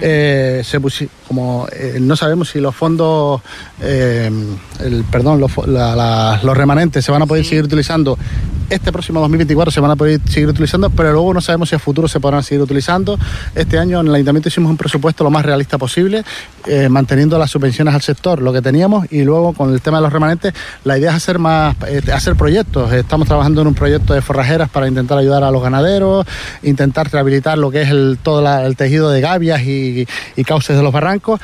Eh, 0.00 0.62
se 0.64 0.80
como 1.28 1.66
eh, 1.72 1.98
no 2.00 2.16
sabemos 2.16 2.48
si 2.50 2.60
los 2.60 2.74
fondos, 2.74 3.42
eh, 3.80 4.30
el, 4.80 5.04
perdón, 5.04 5.40
los, 5.40 5.52
los 5.56 6.56
remanentes 6.56 7.04
se 7.04 7.12
van 7.12 7.22
a 7.22 7.26
poder 7.26 7.44
seguir 7.44 7.64
utilizando 7.64 8.18
este 8.70 8.92
próximo 8.92 9.20
2024 9.20 9.70
se 9.70 9.80
van 9.80 9.90
a 9.90 9.96
poder 9.96 10.20
seguir 10.28 10.48
utilizando, 10.48 10.90
pero 10.90 11.12
luego 11.12 11.34
no 11.34 11.40
sabemos 11.40 11.68
si 11.68 11.76
a 11.76 11.78
futuro 11.78 12.08
se 12.08 12.20
podrán 12.20 12.42
seguir 12.42 12.62
utilizando. 12.62 13.18
Este 13.54 13.78
año 13.78 14.00
en 14.00 14.08
el 14.08 14.14
ayuntamiento 14.14 14.48
hicimos 14.48 14.70
un 14.70 14.76
presupuesto 14.76 15.24
lo 15.24 15.30
más 15.30 15.44
realista 15.44 15.78
posible, 15.78 16.24
eh, 16.66 16.88
manteniendo 16.88 17.38
las 17.38 17.50
subvenciones 17.50 17.94
al 17.94 18.02
sector, 18.02 18.42
lo 18.42 18.52
que 18.52 18.62
teníamos, 18.62 19.10
y 19.12 19.22
luego 19.22 19.52
con 19.52 19.72
el 19.72 19.80
tema 19.80 19.98
de 19.98 20.02
los 20.02 20.12
remanentes, 20.12 20.54
la 20.84 20.98
idea 20.98 21.10
es 21.10 21.16
hacer 21.16 21.38
más, 21.38 21.76
eh, 21.86 22.02
hacer 22.12 22.36
proyectos. 22.36 22.92
Estamos 22.92 23.28
trabajando 23.28 23.62
en 23.62 23.68
un 23.68 23.74
proyecto 23.74 24.14
de 24.14 24.22
forrajeras 24.22 24.68
para 24.68 24.88
intentar 24.88 25.18
ayudar 25.18 25.44
a 25.44 25.50
los 25.50 25.62
ganaderos, 25.62 26.26
intentar 26.62 27.10
rehabilitar 27.10 27.58
lo 27.58 27.70
que 27.70 27.82
es 27.82 27.90
el, 27.90 28.18
todo 28.22 28.46
el 28.64 28.76
tejido 28.76 29.10
de 29.10 29.20
gavias 29.20 29.62
y, 29.62 30.06
y 30.36 30.44
cauces 30.44 30.76
de 30.76 30.82
los 30.82 30.92
barrancos 30.92 31.40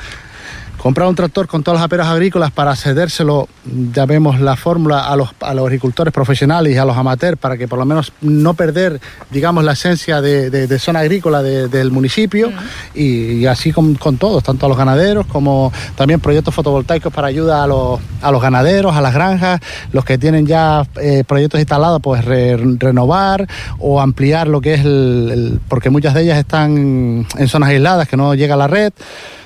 comprar 0.83 1.07
un 1.07 1.15
tractor 1.15 1.47
con 1.47 1.63
todas 1.63 1.79
las 1.79 1.85
aperas 1.85 2.07
agrícolas 2.07 2.51
para 2.51 2.75
cedérselo, 2.75 3.47
ya 3.93 4.05
vemos 4.05 4.41
la 4.41 4.57
fórmula 4.57 5.07
a 5.07 5.15
los, 5.15 5.29
a 5.39 5.53
los 5.53 5.63
agricultores 5.63 6.13
profesionales 6.13 6.75
y 6.75 6.77
a 6.77 6.83
los 6.83 6.97
amateurs 6.97 7.37
para 7.37 7.55
que 7.55 7.69
por 7.69 7.79
lo 7.79 7.85
menos 7.85 8.11
no 8.19 8.53
perder, 8.53 8.99
digamos, 9.31 9.63
la 9.63 9.71
esencia 9.71 10.19
de, 10.19 10.79
zona 10.79 10.99
agrícola 10.99 11.41
del 11.41 11.89
municipio 11.91 12.51
y, 12.93 13.45
así 13.45 13.71
con, 13.71 13.95
todos, 13.95 14.43
tanto 14.43 14.65
a 14.65 14.69
los 14.69 14.77
ganaderos 14.77 15.25
como 15.25 15.71
también 15.95 16.19
proyectos 16.19 16.53
fotovoltaicos 16.53 17.13
para 17.13 17.29
ayuda 17.29 17.63
a 17.63 17.67
los, 17.67 18.01
a 18.21 18.29
los 18.33 18.41
ganaderos, 18.41 18.93
a 18.93 18.99
las 18.99 19.13
granjas, 19.13 19.61
los 19.93 20.03
que 20.03 20.17
tienen 20.17 20.45
ya 20.45 20.85
eh, 21.01 21.23
proyectos 21.25 21.61
instalados, 21.61 22.01
pues 22.01 22.25
renovar 22.25 23.47
o 23.79 24.01
ampliar 24.01 24.49
lo 24.49 24.59
que 24.59 24.73
es 24.73 24.81
el, 24.83 25.61
porque 25.69 25.89
muchas 25.89 26.13
de 26.13 26.23
ellas 26.23 26.39
están 26.39 27.25
en 27.37 27.47
zonas 27.47 27.69
aisladas 27.69 28.09
que 28.09 28.17
no 28.17 28.35
llega 28.35 28.55
a 28.55 28.57
la 28.57 28.67
red. 28.67 28.91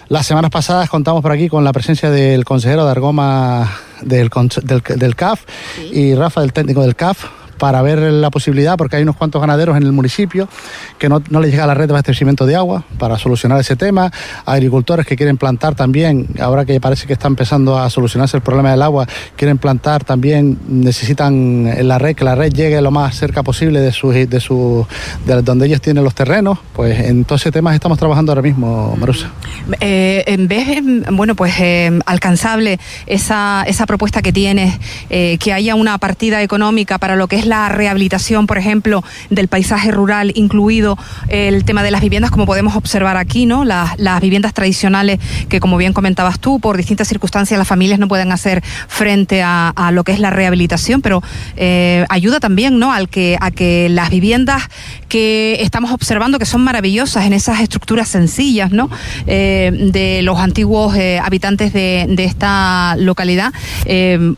Las 0.09 0.25
semanas 0.25 0.51
pasadas 0.51 0.89
contamos 0.89 1.21
por 1.21 1.33
aquí 1.33 1.49
con 1.49 1.65
la 1.65 1.73
presencia 1.73 2.09
del 2.09 2.45
consejero 2.45 2.85
de 2.85 2.91
Argoma 2.91 3.77
del, 4.01 4.29
del, 4.95 5.15
CAF 5.15 5.41
y 5.91 6.15
Rafa, 6.15 6.41
del 6.41 6.53
técnico 6.53 6.81
del 6.81 6.95
CAF, 6.95 7.25
para 7.57 7.81
ver 7.81 7.99
la 7.99 8.29
posibilidad, 8.29 8.77
porque 8.77 8.95
hay 8.95 9.03
unos 9.03 9.15
cuantos 9.15 9.41
ganaderos 9.41 9.77
en 9.77 9.83
el 9.83 9.91
municipio 9.91 10.47
que 10.97 11.09
no, 11.09 11.19
les 11.19 11.51
llega 11.51 11.67
la 11.67 11.73
red 11.73 11.87
de 11.87 11.93
abastecimiento 11.93 12.45
de 12.45 12.55
agua 12.55 12.83
para 12.97 13.17
solucionar 13.17 13.59
ese 13.59 13.75
tema, 13.75 14.11
agricultores 14.45 15.05
que 15.05 15.15
quieren 15.15 15.37
plantar 15.37 15.75
también, 15.75 16.27
ahora 16.39 16.65
que 16.65 16.79
parece 16.79 17.07
que 17.07 17.13
está 17.13 17.27
empezando 17.27 17.77
a 17.77 17.89
solucionarse 17.89 18.37
el 18.37 18.43
problema 18.43 18.71
del 18.71 18.81
agua, 18.81 19.07
quieren 19.35 19.57
plantar 19.57 20.03
también, 20.03 20.57
necesitan 20.67 21.87
la 21.87 21.97
red, 21.97 22.15
que 22.15 22.23
la 22.23 22.35
red 22.35 22.51
llegue 22.51 22.81
lo 22.81 22.91
más 22.91 23.15
cerca 23.15 23.43
posible 23.43 23.79
de 23.79 23.91
su, 23.91 24.11
de 24.11 24.39
su, 24.39 24.85
de 25.25 25.41
donde 25.41 25.65
ellos 25.65 25.81
tienen 25.81 26.03
los 26.03 26.15
terrenos, 26.15 26.59
pues 26.73 26.99
en 26.99 27.25
todos 27.25 27.41
ese 27.41 27.51
temas 27.51 27.73
estamos 27.73 27.97
trabajando 27.97 28.31
ahora 28.31 28.43
mismo, 28.43 28.95
Marusa. 28.97 29.31
Eh, 29.79 30.23
en 30.27 30.47
vez, 30.47 30.67
bueno, 31.11 31.33
pues 31.33 31.53
eh, 31.59 31.99
alcanzable 32.05 32.79
esa, 33.07 33.63
esa 33.67 33.85
propuesta 33.87 34.21
que 34.21 34.31
tienes, 34.31 34.77
eh, 35.09 35.37
que 35.39 35.53
haya 35.53 35.73
una 35.73 35.97
partida 35.97 36.43
económica 36.43 36.99
para 36.99 37.15
lo 37.15 37.27
que 37.27 37.37
es 37.37 37.46
la 37.47 37.69
rehabilitación, 37.69 38.47
por 38.47 38.57
ejemplo, 38.57 39.03
del 39.29 39.47
paisaje 39.47 39.91
rural, 39.91 40.31
incluido 40.35 40.97
el 41.29 41.65
tema 41.65 41.83
de 41.83 41.91
las 41.91 42.01
viviendas, 42.01 42.31
como 42.31 42.45
podemos 42.45 42.75
observar 42.75 43.17
aquí, 43.17 43.45
¿no? 43.45 43.65
Las, 43.65 43.95
viviendas 44.21 44.53
tradicionales 44.53 45.19
que, 45.47 45.59
como 45.59 45.77
bien 45.77 45.93
comentabas 45.93 46.39
tú, 46.39 46.59
por 46.59 46.75
distintas 46.75 47.07
circunstancias 47.07 47.57
las 47.57 47.67
familias 47.67 47.99
no 47.99 48.07
pueden 48.07 48.31
hacer 48.31 48.63
frente 48.87 49.41
a, 49.43 49.73
lo 49.93 50.03
que 50.03 50.11
es 50.11 50.19
la 50.19 50.31
rehabilitación, 50.31 51.01
pero 51.01 51.23
eh, 51.55 52.05
ayuda 52.09 52.39
también, 52.39 52.79
¿no? 52.79 52.91
Al 52.91 53.09
que, 53.09 53.37
a 53.39 53.51
que 53.51 53.87
las 53.89 54.09
viviendas 54.09 54.63
que 55.07 55.57
estamos 55.61 55.91
observando, 55.91 56.39
que 56.39 56.45
son 56.45 56.61
maravillosas 56.61 57.25
en 57.25 57.33
esas 57.33 57.61
estructuras 57.61 58.07
sencillas, 58.09 58.71
¿no? 58.71 58.89
Eh, 59.27 59.71
de 59.93 60.21
los 60.23 60.39
antiguos 60.39 60.95
eh, 60.95 61.19
habitantes 61.23 61.71
de, 61.73 62.05
de, 62.09 62.25
esta 62.25 62.95
localidad, 62.97 63.53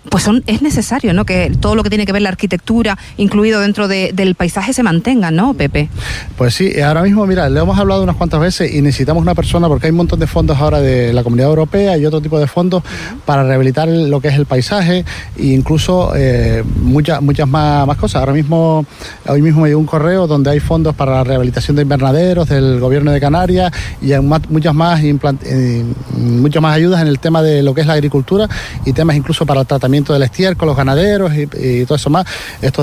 pues 0.09 0.23
son, 0.23 0.43
es 0.45 0.61
necesario, 0.61 1.13
¿no? 1.13 1.25
Que 1.25 1.51
todo 1.59 1.75
lo 1.75 1.83
que 1.83 1.89
tiene 1.89 2.05
que 2.05 2.11
ver 2.11 2.21
la 2.21 2.29
arquitectura, 2.29 2.97
incluido 3.17 3.61
dentro 3.61 3.87
de, 3.87 4.11
del 4.13 4.35
paisaje, 4.35 4.73
se 4.73 4.83
mantenga, 4.83 5.31
¿no, 5.31 5.53
Pepe? 5.53 5.89
Pues 6.37 6.55
sí, 6.55 6.79
ahora 6.81 7.03
mismo, 7.03 7.25
mira, 7.25 7.49
le 7.49 7.59
hemos 7.59 7.77
hablado 7.77 8.03
unas 8.03 8.15
cuantas 8.15 8.39
veces 8.39 8.73
y 8.73 8.81
necesitamos 8.81 9.21
una 9.21 9.35
persona 9.35 9.67
porque 9.67 9.87
hay 9.87 9.91
un 9.91 9.97
montón 9.97 10.19
de 10.19 10.27
fondos 10.27 10.57
ahora 10.57 10.79
de 10.79 11.13
la 11.13 11.23
Comunidad 11.23 11.49
Europea 11.49 11.97
y 11.97 12.05
otro 12.05 12.21
tipo 12.21 12.39
de 12.39 12.47
fondos 12.47 12.83
para 13.25 13.43
rehabilitar 13.43 13.87
lo 13.87 14.19
que 14.21 14.29
es 14.29 14.35
el 14.35 14.45
paisaje 14.45 15.05
e 15.37 15.45
incluso 15.45 16.13
eh, 16.15 16.63
muchas 16.81 17.21
muchas 17.21 17.47
más, 17.47 17.97
cosas. 17.97 18.19
Ahora 18.21 18.33
mismo, 18.33 18.85
hoy 19.27 19.41
mismo 19.41 19.61
me 19.61 19.69
llegó 19.69 19.79
un 19.79 19.85
correo 19.85 20.27
donde 20.27 20.49
hay 20.49 20.59
fondos 20.59 20.95
para 20.95 21.13
la 21.13 21.23
rehabilitación 21.23 21.75
de 21.75 21.83
invernaderos 21.83 22.49
del 22.49 22.79
gobierno 22.79 23.11
de 23.11 23.19
Canarias 23.19 23.71
y 24.01 24.13
hay 24.13 24.21
muchas 24.21 24.73
más, 24.73 25.01
eh, 25.03 25.83
muchas 26.17 26.61
más 26.61 26.75
ayudas 26.75 27.01
en 27.01 27.07
el 27.07 27.19
tema 27.19 27.41
de 27.41 27.63
lo 27.63 27.73
que 27.73 27.81
es 27.81 27.87
la 27.87 27.93
agricultura 27.93 28.47
y 28.85 28.93
temas 28.93 29.15
incluso 29.15 29.45
para 29.45 29.61
el 29.61 29.67
tratamiento 29.67 30.13
del 30.13 30.23
estiércol, 30.23 30.67
los 30.67 30.77
ganaderos 30.77 31.31
y, 31.35 31.85
todo 31.85 31.95
eso 31.95 32.09
más. 32.09 32.25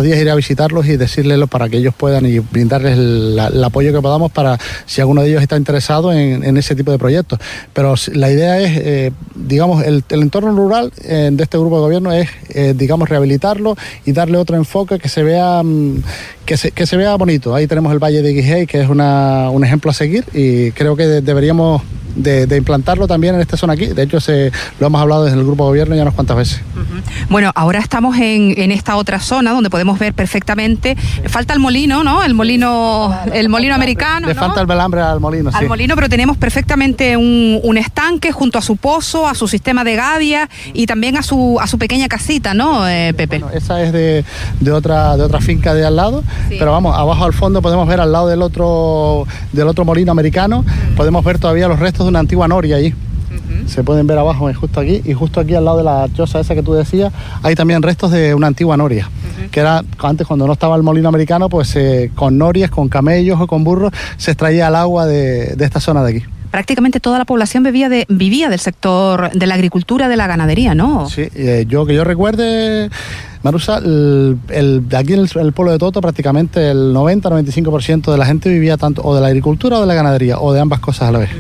Días 0.07 0.19
iré 0.19 0.31
a 0.31 0.35
visitarlos 0.35 0.87
y 0.87 0.97
decirles 0.97 1.39
para 1.49 1.69
que 1.69 1.77
ellos 1.79 1.95
puedan 1.95 2.25
y 2.27 2.39
brindarles 2.39 2.97
el, 2.97 3.39
apoyo 3.65 3.93
que 3.93 4.01
podamos 4.01 4.33
para 4.33 4.59
si 4.87 5.01
alguno 5.01 5.23
de 5.23 5.29
ellos 5.29 5.43
está 5.43 5.57
interesado 5.57 6.13
en, 6.13 6.45
en 6.45 6.57
ese 6.57 6.75
tipo 6.75 6.91
de 6.93 6.99
proyectos. 6.99 7.39
Pero 7.73 7.95
la 8.13 8.31
idea 8.31 8.61
es, 8.61 8.79
eh, 8.79 9.13
digamos, 9.35 9.85
el, 9.85 10.05
el, 10.09 10.23
entorno 10.23 10.53
rural 10.53 10.93
eh, 11.03 11.31
de 11.33 11.43
este 11.43 11.59
grupo 11.59 11.77
de 11.77 11.83
gobierno 11.83 12.13
es, 12.13 12.29
eh, 12.51 12.75
digamos, 12.77 13.09
rehabilitarlo 13.09 13.77
y 14.05 14.13
darle 14.13 14.39
otro 14.39 14.57
enfoque 14.57 14.99
que 14.99 15.09
se 15.09 15.23
vea 15.23 15.63
mm, 15.63 16.03
que 16.47 16.57
se, 16.57 16.71
que 16.71 16.87
se 16.87 16.97
vea 16.97 17.15
bonito. 17.17 17.55
Ahí 17.55 17.67
tenemos 17.67 17.93
el 17.93 17.99
Valle 17.99 18.23
de 18.23 18.33
Guijay, 18.33 18.67
que 18.67 18.81
es 18.81 18.89
una, 18.89 19.51
un 19.51 19.65
ejemplo 19.65 19.91
a 19.91 19.95
seguir 19.95 20.25
y 20.33 20.71
creo 20.71 20.97
que 20.97 21.07
de, 21.07 21.21
deberíamos 21.21 21.83
de, 22.17 22.47
de, 22.47 22.57
implantarlo 22.57 23.07
también 23.07 23.35
en 23.35 23.41
esta 23.41 23.57
zona 23.57 23.75
aquí. 23.75 23.87
De 23.87 24.03
hecho, 24.03 24.21
se, 24.21 24.51
lo 24.81 24.87
hemos 24.87 25.01
hablado 25.01 25.25
desde 25.25 25.39
el 25.39 25.45
grupo 25.45 25.65
de 25.65 25.69
gobierno 25.71 25.95
ya 25.95 26.03
unas 26.03 26.15
cuantas 26.15 26.37
veces. 26.37 26.61
Uh 26.75 26.79
-huh. 26.81 27.27
Bueno, 27.29 27.53
ahora 27.55 27.79
estamos 27.79 28.17
en, 28.17 28.55
en, 28.57 28.73
esta 28.73 28.97
otra 28.97 29.21
zona 29.21 29.53
donde 29.53 29.71
podemos 29.71 29.99
ver 29.99 30.15
perfectamente. 30.15 30.97
Falta 31.27 31.53
el 31.53 31.61
molino, 31.61 32.03
¿no? 32.03 32.23
El 32.23 32.35
molino, 32.35 33.15
el 33.33 33.49
molino 33.49 33.75
americano. 33.75 34.29
Le 34.29 34.35
¿no? 34.35 34.41
falta 34.41 34.61
el 34.61 34.67
velambre 34.67 35.03
al 35.03 35.21
molino. 35.21 35.51
Al 35.53 35.63
sí. 35.63 35.69
molino, 35.69 35.95
pero 35.95 36.09
tenemos 36.09 36.37
perfectamente 36.37 37.17
un, 37.17 37.61
un, 37.63 37.77
estanque 37.77 38.33
junto 38.33 38.59
a 38.59 38.63
su 38.63 38.77
pozo, 38.77 39.29
a 39.29 39.35
su 39.35 39.47
sistema 39.47 39.85
de 39.85 39.97
gavia 39.97 40.49
y 40.73 40.87
también 40.87 41.17
a 41.17 41.23
su, 41.23 41.59
a 41.61 41.67
su 41.67 41.79
pequeña 41.79 42.09
casita, 42.09 42.55
¿no, 42.55 42.89
eh, 42.89 43.13
Pepe? 43.15 43.39
Bueno, 43.39 43.55
esa 43.55 43.83
es 43.83 43.93
de, 43.93 44.25
de, 44.61 44.73
otra, 44.73 45.17
de 45.17 45.23
otra 45.23 45.41
finca 45.41 45.75
de 45.75 45.85
al 45.85 45.97
lado, 45.97 46.25
sí. 46.49 46.57
pero 46.59 46.73
vamos, 46.73 46.97
abajo 46.97 47.25
al 47.25 47.33
fondo 47.33 47.63
podemos 47.63 47.87
ver 47.89 48.01
al 48.01 48.13
lado 48.13 48.29
del 48.29 48.43
otro, 48.43 49.27
del 49.53 49.69
otro 49.69 49.85
molino 49.85 50.13
americano, 50.13 50.59
uh 50.59 50.63
-huh. 50.63 50.95
podemos 50.97 51.25
ver 51.25 51.39
todavía 51.39 51.69
los 51.69 51.79
restos 51.79 52.07
de 52.07 52.11
una 52.11 52.21
antigua 52.21 52.49
noria 52.49 52.77
allí. 52.77 52.95
Se 53.67 53.83
pueden 53.83 54.07
ver 54.07 54.17
abajo, 54.17 54.49
justo 54.55 54.81
aquí, 54.81 55.03
y 55.05 55.13
justo 55.13 55.41
aquí 55.41 55.55
al 55.55 55.65
lado 55.65 55.79
de 55.79 55.85
la 55.85 56.09
choza 56.15 56.41
esa 56.41 56.55
que 56.55 56.63
tú 56.63 56.73
decías, 56.73 57.13
hay 57.43 57.55
también 57.55 57.83
restos 57.83 58.13
de 58.13 58.33
una 58.35 58.47
antigua 58.47 58.77
noria, 58.77 59.09
uh 59.09 59.43
-huh. 59.45 59.51
que 59.51 59.61
era 59.61 59.83
antes 59.99 60.27
cuando 60.27 60.47
no 60.47 60.53
estaba 60.53 60.77
el 60.77 60.83
molino 60.83 61.09
americano, 61.09 61.49
pues 61.49 61.75
eh, 61.77 62.11
con 62.15 62.39
norias, 62.39 62.71
con 62.71 62.89
camellos 62.89 63.41
o 63.41 63.47
con 63.47 63.65
burros, 63.65 63.93
se 64.17 64.31
extraía 64.31 64.69
el 64.69 64.75
agua 64.77 65.07
de, 65.07 65.57
de 65.57 65.65
esta 65.65 65.81
zona 65.81 66.03
de 66.05 66.11
aquí 66.11 66.25
prácticamente 66.57 67.01
toda 67.01 67.19
la 67.19 67.27
población 67.27 67.65
vivía, 67.65 67.91
de, 67.91 68.07
vivía 68.09 68.49
del 68.49 68.61
sector 68.61 69.31
de 69.31 69.47
la 69.47 69.55
agricultura, 69.55 70.09
de 70.09 70.17
la 70.17 70.27
ganadería, 70.27 70.75
¿no? 70.75 71.07
Sí, 71.07 71.29
eh, 71.35 71.67
yo 71.69 71.85
que 71.85 71.95
yo 71.95 72.03
recuerde, 72.03 72.89
Marusa, 73.47 73.79
el, 73.79 74.39
aquí 74.97 75.13
en 75.13 75.21
el, 75.21 75.53
pueblo 75.53 75.71
de 75.71 75.79
Toto 75.79 76.01
prácticamente 76.01 76.69
el 76.69 76.93
90-95% 76.93 78.11
de 78.11 78.19
la 78.19 78.27
gente 78.27 78.49
vivía 78.49 78.77
tanto 78.77 79.03
o 79.05 79.15
de 79.15 79.21
la 79.21 79.29
agricultura 79.29 79.79
o 79.79 79.83
de 79.83 79.87
la 79.87 79.95
ganadería, 79.95 80.41
o 80.41 80.53
de 80.53 80.59
ambas 80.59 80.81
cosas 80.81 81.11
a 81.11 81.13
la 81.13 81.21
vez. 81.21 81.31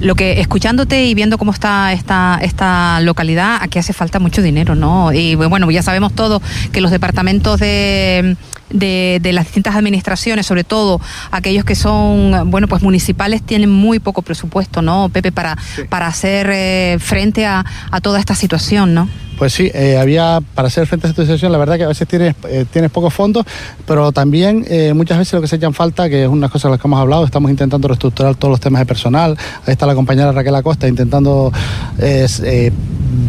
Lo 0.00 0.14
que, 0.16 0.42
escuchándote 0.42 1.06
y 1.06 1.14
viendo 1.14 1.38
cómo 1.38 1.52
está 1.52 1.94
esta, 1.94 2.38
esta 2.42 3.00
localidad, 3.00 3.56
aquí 3.62 3.78
hace 3.78 3.94
falta 3.94 4.18
mucho 4.18 4.42
dinero, 4.42 4.74
¿no? 4.74 5.14
Y 5.14 5.34
bueno, 5.34 5.70
ya 5.70 5.82
sabemos 5.82 6.12
todos 6.12 6.42
que 6.72 6.82
los 6.82 6.90
departamentos 6.90 7.58
de, 7.58 8.36
de, 8.70 9.18
de, 9.22 9.32
las 9.32 9.46
distintas 9.46 9.74
administraciones, 9.76 10.46
sobre 10.46 10.64
todo 10.64 11.00
aquellos 11.30 11.64
que 11.64 11.74
son, 11.74 12.50
bueno, 12.50 12.68
pues 12.68 12.82
municipales, 12.82 13.42
tienen 13.42 13.70
muy 13.70 13.98
poco 13.98 14.22
presupuesto, 14.22 14.82
¿no, 14.82 15.08
Pepe, 15.08 15.32
para, 15.32 15.56
sí. 15.74 15.82
para 15.84 16.06
hacer 16.06 16.48
eh, 16.50 16.98
frente 17.00 17.46
a, 17.46 17.64
a 17.90 18.00
toda 18.00 18.18
esta 18.18 18.34
situación, 18.34 18.94
¿no? 18.94 19.08
Pues 19.38 19.52
sí, 19.52 19.70
eh, 19.74 19.98
había 19.98 20.40
para 20.54 20.68
hacer 20.68 20.86
frente 20.86 21.06
a 21.06 21.10
esta 21.10 21.22
situación, 21.22 21.52
la 21.52 21.58
verdad 21.58 21.76
que 21.76 21.84
a 21.84 21.88
veces 21.88 22.08
tienes, 22.08 22.34
eh, 22.48 22.64
tienes 22.72 22.90
pocos 22.90 23.12
fondos, 23.12 23.44
pero 23.86 24.10
también 24.10 24.64
eh, 24.68 24.94
muchas 24.94 25.18
veces 25.18 25.34
lo 25.34 25.42
que 25.42 25.46
se 25.46 25.56
echan 25.56 25.74
falta, 25.74 26.08
que 26.08 26.22
es 26.22 26.28
una 26.28 26.48
cosa 26.48 26.68
de 26.68 26.72
las 26.72 26.80
que 26.80 26.88
hemos 26.88 26.98
hablado, 26.98 27.24
estamos 27.26 27.50
intentando 27.50 27.86
reestructurar 27.86 28.34
todos 28.34 28.50
los 28.50 28.60
temas 28.60 28.80
de 28.80 28.86
personal. 28.86 29.36
Ahí 29.66 29.72
está 29.72 29.84
la 29.84 29.94
compañera 29.94 30.32
Raquel 30.32 30.54
Acosta 30.54 30.88
intentando, 30.88 31.52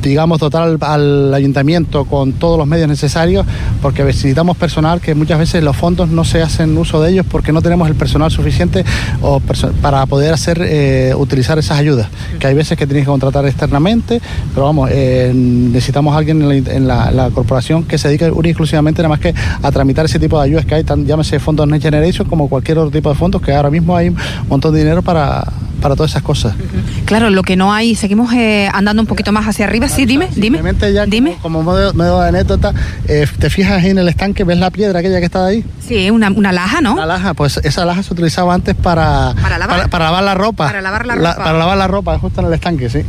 digamos, 0.02 0.40
dotar 0.40 0.64
al, 0.64 0.78
al, 0.82 1.34
ayuntamiento 1.34 2.06
con 2.06 2.32
todos 2.34 2.58
los 2.58 2.68
medios 2.68 2.88
necesarios, 2.88 3.46
porque 3.82 4.06
necesitamos 4.06 4.56
personal 4.56 5.02
que 5.02 5.14
muchas 5.14 5.27
veces 5.36 5.64
los 5.64 5.76
fondos 5.76 6.10
no 6.10 6.24
se 6.24 6.42
hacen 6.42 6.78
uso 6.78 7.02
de 7.02 7.12
ellos 7.12 7.26
porque 7.30 7.52
no 7.52 7.62
tenemos 7.62 7.88
el 7.88 7.96
personal 7.96 8.32
suficiente 8.32 8.86
o 9.22 9.40
perso 9.40 9.72
para 9.82 10.06
poder 10.06 10.34
hacer 10.34 10.60
eh, 10.62 11.14
utilizar 11.16 11.60
esas 11.60 11.78
ayudas. 11.78 12.08
Que 12.40 12.48
hay 12.48 12.54
veces 12.54 12.78
que 12.78 12.86
tienes 12.86 13.06
que 13.06 13.12
contratar 13.12 13.46
externamente, 13.46 14.22
pero 14.54 14.66
vamos, 14.66 14.90
necesitamos 14.90 15.78
necesitamos 15.78 16.16
a 16.16 16.18
alguien 16.18 16.42
en, 16.42 16.50
la, 16.50 16.74
en 16.74 16.88
la, 16.88 17.12
la, 17.12 17.30
corporación 17.30 17.84
que 17.84 17.98
se 17.98 18.08
dedique 18.08 18.30
única 18.30 18.48
y 18.48 18.52
exclusivamente 18.52 19.02
nada 19.02 19.10
más 19.10 19.20
que 19.20 19.34
a 19.62 19.72
tramitar 19.72 20.06
ese 20.06 20.20
tipo 20.20 20.38
de 20.38 20.46
ayudas 20.46 20.66
que 20.66 20.76
hay, 20.76 20.84
tan, 20.84 21.06
llámese 21.06 21.40
fondos 21.40 21.68
Next 21.68 21.84
Generation 21.84 22.28
como 22.28 22.50
cualquier 22.50 22.78
otro 22.80 22.92
tipo 22.92 23.10
de 23.10 23.16
fondos, 23.16 23.42
que 23.42 23.54
ahora 23.54 23.70
mismo 23.70 23.96
hay 23.96 24.10
un 24.10 24.18
montón 24.50 24.74
de 24.74 24.80
dinero 24.80 25.02
para, 25.02 25.46
para 25.82 25.96
todas 25.96 26.12
esas 26.12 26.24
cosas. 26.24 26.56
Claro, 27.06 27.30
lo 27.30 27.44
que 27.44 27.56
no 27.56 27.74
hay, 27.74 27.96
seguimos 27.96 28.34
eh, 28.34 28.70
andando 28.74 29.02
un 29.02 29.08
poquito 29.08 29.32
más 29.32 29.48
hacia 29.48 29.66
arriba. 29.66 29.88
Sí, 29.88 30.06
dime, 30.06 30.30
dime. 30.36 30.62
Ya 30.94 31.06
dime. 31.06 31.38
Como, 31.42 31.64
como 31.64 31.76
de 31.76 32.28
anécdota, 32.28 32.74
eh, 33.08 33.26
te 33.40 33.50
fijas 33.50 33.84
en 33.84 33.98
el 33.98 34.08
estanque, 34.08 34.44
ves 34.44 34.58
la 34.58 34.72
piedra 34.72 35.00
aquella 35.00 35.17
que 35.20 35.26
está 35.26 35.46
ahí. 35.46 35.66
Sí, 35.86 36.10
una, 36.10 36.30
una 36.30 36.52
laja, 36.52 36.82
¿no? 36.82 36.94
Una 36.94 37.06
laja, 37.06 37.34
pues 37.34 37.58
esa 37.64 37.86
laja 37.86 38.04
se 38.04 38.14
utilizaba 38.14 38.54
antes 38.54 38.76
para, 38.76 39.34
para, 39.42 39.58
lavar, 39.58 39.78
para, 39.78 39.90
para 39.90 40.06
lavar 40.06 40.24
la 40.24 40.36
ropa. 40.36 40.68
Para 40.68 40.82
lavar 40.82 41.06
la 41.06 41.16
ropa. 41.16 41.36
Para 41.36 41.58
lavar 41.58 41.78
la 41.78 41.88
ropa, 41.88 42.20
justo 42.20 42.42
en 42.42 42.48
el 42.48 42.54
estanque, 42.54 42.90
sí. 42.90 43.00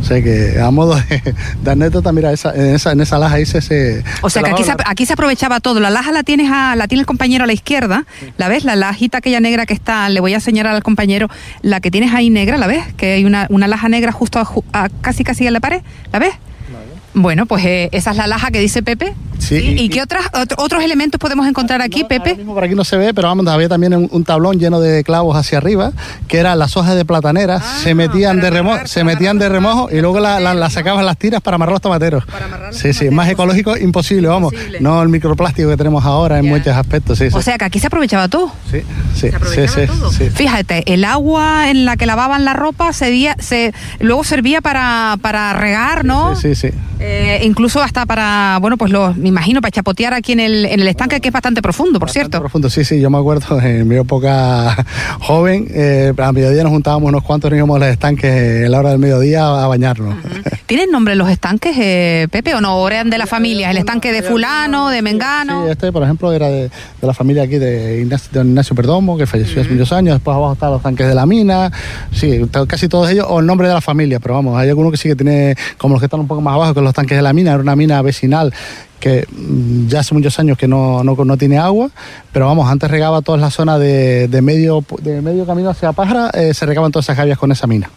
O 0.00 0.04
sea 0.04 0.22
que 0.22 0.60
a 0.60 0.70
modo 0.70 0.94
de, 0.94 1.34
de 1.62 1.70
anécdota, 1.70 2.12
mira, 2.12 2.32
esa, 2.32 2.54
en, 2.54 2.74
esa, 2.74 2.92
en 2.92 3.00
esa 3.00 3.18
laja 3.18 3.36
ahí 3.36 3.46
se. 3.46 3.60
se 3.60 4.04
o 4.22 4.30
sea 4.30 4.42
se 4.42 4.48
que 4.48 4.54
aquí 4.54 4.64
se, 4.64 4.72
aquí 4.84 5.06
se 5.06 5.12
aprovechaba 5.12 5.60
todo. 5.60 5.80
La 5.80 5.90
laja 5.90 6.12
la 6.12 6.22
tienes 6.22 6.50
a, 6.50 6.76
la 6.76 6.88
tiene 6.88 7.00
el 7.00 7.06
compañero 7.06 7.44
a 7.44 7.46
la 7.46 7.52
izquierda, 7.52 8.04
sí. 8.20 8.32
¿la 8.36 8.48
ves? 8.48 8.64
La 8.64 8.76
lajita 8.76 9.18
aquella 9.18 9.40
negra 9.40 9.66
que 9.66 9.74
está, 9.74 10.08
le 10.08 10.20
voy 10.20 10.34
a 10.34 10.40
señalar 10.40 10.74
al 10.74 10.82
compañero, 10.82 11.28
la 11.62 11.80
que 11.80 11.90
tienes 11.90 12.14
ahí 12.14 12.30
negra, 12.30 12.58
¿la 12.58 12.66
ves? 12.66 12.84
Que 12.96 13.14
hay 13.14 13.24
una, 13.24 13.46
una 13.50 13.68
laja 13.68 13.88
negra 13.88 14.12
justo 14.12 14.38
a, 14.38 14.48
a, 14.72 14.88
casi 14.88 15.24
casi 15.24 15.46
a 15.46 15.50
la 15.50 15.60
pared, 15.60 15.82
¿la 16.12 16.18
ves? 16.18 16.34
Bueno, 17.16 17.46
pues 17.46 17.64
eh, 17.64 17.88
esa 17.92 18.10
es 18.10 18.16
la 18.16 18.26
laja 18.26 18.50
que 18.50 18.58
dice 18.58 18.82
Pepe. 18.82 19.14
Sí. 19.38 19.56
¿Y, 19.56 19.82
y 19.82 19.88
qué 19.88 20.02
otras, 20.02 20.26
otros 20.56 20.82
elementos 20.82 21.18
podemos 21.18 21.46
encontrar 21.46 21.82
aquí, 21.82 22.02
no, 22.02 22.08
Pepe? 22.08 22.36
Mismo 22.36 22.54
por 22.54 22.64
aquí 22.64 22.74
no 22.74 22.84
se 22.84 22.96
ve, 22.96 23.12
pero 23.14 23.28
vamos, 23.28 23.46
había 23.46 23.68
también 23.68 23.94
un, 23.94 24.08
un, 24.10 24.24
tablón 24.24 24.58
lleno 24.58 24.80
de 24.80 25.04
clavos 25.04 25.36
hacia 25.36 25.58
arriba, 25.58 25.92
que 26.28 26.38
eran 26.38 26.58
las 26.58 26.76
hojas 26.76 26.94
de 26.94 27.04
platanera, 27.04 27.60
ah, 27.62 27.78
se 27.82 27.94
metían 27.94 28.40
de 28.40 28.50
remojo, 28.50 28.86
se 28.86 29.04
metían 29.04 29.38
de 29.38 29.48
remojo 29.48 29.88
y 29.90 30.00
luego 30.00 30.20
la, 30.20 30.40
la, 30.40 30.54
la 30.54 30.70
sacaban 30.70 31.04
las 31.04 31.18
tiras 31.18 31.40
para 31.40 31.56
amarrar 31.56 31.74
los 31.74 31.82
tomateros. 31.82 32.24
Para 32.26 32.46
amarrar 32.46 32.68
los 32.72 32.78
sí, 32.78 32.92
sí, 32.92 33.10
más 33.10 33.28
ecológico 33.28 33.76
imposible, 33.76 34.28
vamos. 34.28 34.52
Imposible. 34.52 34.80
No 34.80 35.02
el 35.02 35.08
microplástico 35.08 35.68
que 35.68 35.76
tenemos 35.76 36.04
ahora 36.04 36.38
en 36.38 36.44
yeah. 36.44 36.52
muchos 36.52 36.76
aspectos. 36.76 37.18
Sí, 37.18 37.28
o 37.32 37.42
sea 37.42 37.58
que 37.58 37.64
aquí 37.64 37.78
se 37.78 37.88
aprovechaba 37.88 38.28
todo. 38.28 38.52
Sí, 38.70 38.80
sí, 39.14 39.30
se 39.30 39.36
aprovechaba 39.36 39.68
sí, 39.68 39.86
todo. 39.86 40.12
sí, 40.12 40.30
Fíjate, 40.30 40.92
el 40.92 41.04
agua 41.04 41.70
en 41.70 41.84
la 41.84 41.96
que 41.96 42.06
lavaban 42.06 42.44
la 42.44 42.54
ropa 42.54 42.92
se, 42.92 43.34
se 43.38 43.72
luego 44.00 44.24
servía 44.24 44.60
para, 44.60 45.16
para 45.20 45.52
regar, 45.52 46.04
¿no? 46.04 46.36
Sí, 46.36 46.54
sí, 46.54 46.70
sí. 46.70 46.78
Eh, 47.00 47.40
incluso 47.44 47.82
hasta 47.82 48.06
para, 48.06 48.58
bueno, 48.60 48.76
pues 48.76 48.90
lo, 48.90 49.14
me 49.24 49.30
imagino, 49.30 49.62
para 49.62 49.70
chapotear 49.70 50.12
aquí 50.12 50.32
en 50.32 50.40
el, 50.40 50.66
en 50.66 50.80
el 50.80 50.86
estanque, 50.86 51.18
que 51.18 51.28
es 51.28 51.32
bastante 51.32 51.62
profundo, 51.62 51.98
por 51.98 52.08
bastante 52.08 52.28
cierto. 52.28 52.40
profundo, 52.40 52.68
sí, 52.68 52.84
sí, 52.84 53.00
yo 53.00 53.08
me 53.08 53.16
acuerdo 53.16 53.58
en 53.62 53.88
mi 53.88 53.96
época 53.96 54.76
joven, 55.20 55.66
eh, 55.70 56.12
a 56.16 56.32
mediodía 56.32 56.62
nos 56.62 56.72
juntábamos 56.72 57.08
unos 57.08 57.22
cuantos, 57.22 57.50
nos 57.50 57.56
íbamos 57.56 57.76
a 57.76 57.78
los 57.80 57.88
estanques 57.88 58.66
a 58.66 58.68
la 58.68 58.78
hora 58.78 58.90
del 58.90 58.98
mediodía 58.98 59.46
a 59.46 59.66
bañarnos. 59.66 60.14
Uh 60.14 60.28
-huh. 60.28 60.58
¿Tienen 60.66 60.90
nombre 60.90 61.14
los 61.14 61.30
estanques, 61.30 61.74
eh, 61.78 62.28
Pepe, 62.30 62.54
o 62.54 62.60
no? 62.60 62.76
¿O 62.76 62.86
eran 62.86 63.08
de 63.08 63.16
la 63.16 63.26
familia? 63.26 63.70
¿El 63.70 63.78
estanque 63.78 64.12
de 64.12 64.22
fulano, 64.22 64.90
de 64.90 65.00
mengano? 65.00 65.64
Sí, 65.64 65.70
este, 65.70 65.90
por 65.90 66.02
ejemplo, 66.02 66.30
era 66.30 66.48
de, 66.48 66.64
de 66.64 67.06
la 67.06 67.14
familia 67.14 67.44
aquí 67.44 67.56
de 67.56 68.02
Ignacio, 68.02 68.28
de 68.30 68.46
Ignacio 68.46 68.76
Perdomo, 68.76 69.16
que 69.16 69.26
falleció 69.26 69.54
uh 69.54 69.56
-huh. 69.56 69.60
hace 69.66 69.74
muchos 69.74 69.92
años, 69.92 70.16
después 70.16 70.34
abajo 70.36 70.52
están 70.52 70.70
los 70.70 70.82
tanques 70.82 71.08
de 71.08 71.14
la 71.14 71.24
mina, 71.24 71.72
sí, 72.12 72.42
casi 72.68 72.88
todos 72.88 73.10
ellos, 73.10 73.26
o 73.28 73.40
el 73.40 73.46
nombre 73.46 73.68
de 73.68 73.74
la 73.74 73.80
familia, 73.80 74.20
pero 74.20 74.34
vamos, 74.34 74.58
hay 74.58 74.68
alguno 74.68 74.90
que 74.90 74.98
sí 74.98 75.08
que 75.08 75.16
tiene, 75.16 75.54
como 75.78 75.94
los 75.94 76.00
que 76.00 76.06
están 76.06 76.20
un 76.20 76.26
poco 76.26 76.42
más 76.42 76.54
abajo, 76.54 76.74
que 76.74 76.82
los 76.82 76.92
tanques 76.92 77.16
de 77.16 77.22
la 77.22 77.32
mina, 77.32 77.52
era 77.52 77.62
una 77.62 77.76
mina 77.76 78.02
vecinal 78.02 78.52
que 79.04 79.28
ya 79.86 80.00
hace 80.00 80.14
muchos 80.14 80.38
años 80.38 80.56
que 80.56 80.66
no, 80.66 81.04
no, 81.04 81.36
tiene 81.36 81.58
agua, 81.58 81.90
pero 82.32 82.46
vamos, 82.46 82.70
antes 82.70 82.90
regaba 82.90 83.20
toda 83.20 83.36
la 83.36 83.50
zona 83.50 83.78
de, 83.78 84.40
medio, 84.42 84.82
de 85.02 85.20
medio 85.20 85.44
camino 85.44 85.68
hacia 85.68 85.92
Pájara, 85.92 86.30
eh, 86.32 86.54
se 86.54 86.64
regaban 86.64 86.90
todas 86.90 87.04
esas 87.04 87.18
gavias 87.18 87.36
con 87.36 87.52
esa 87.52 87.66
mina. 87.66 87.90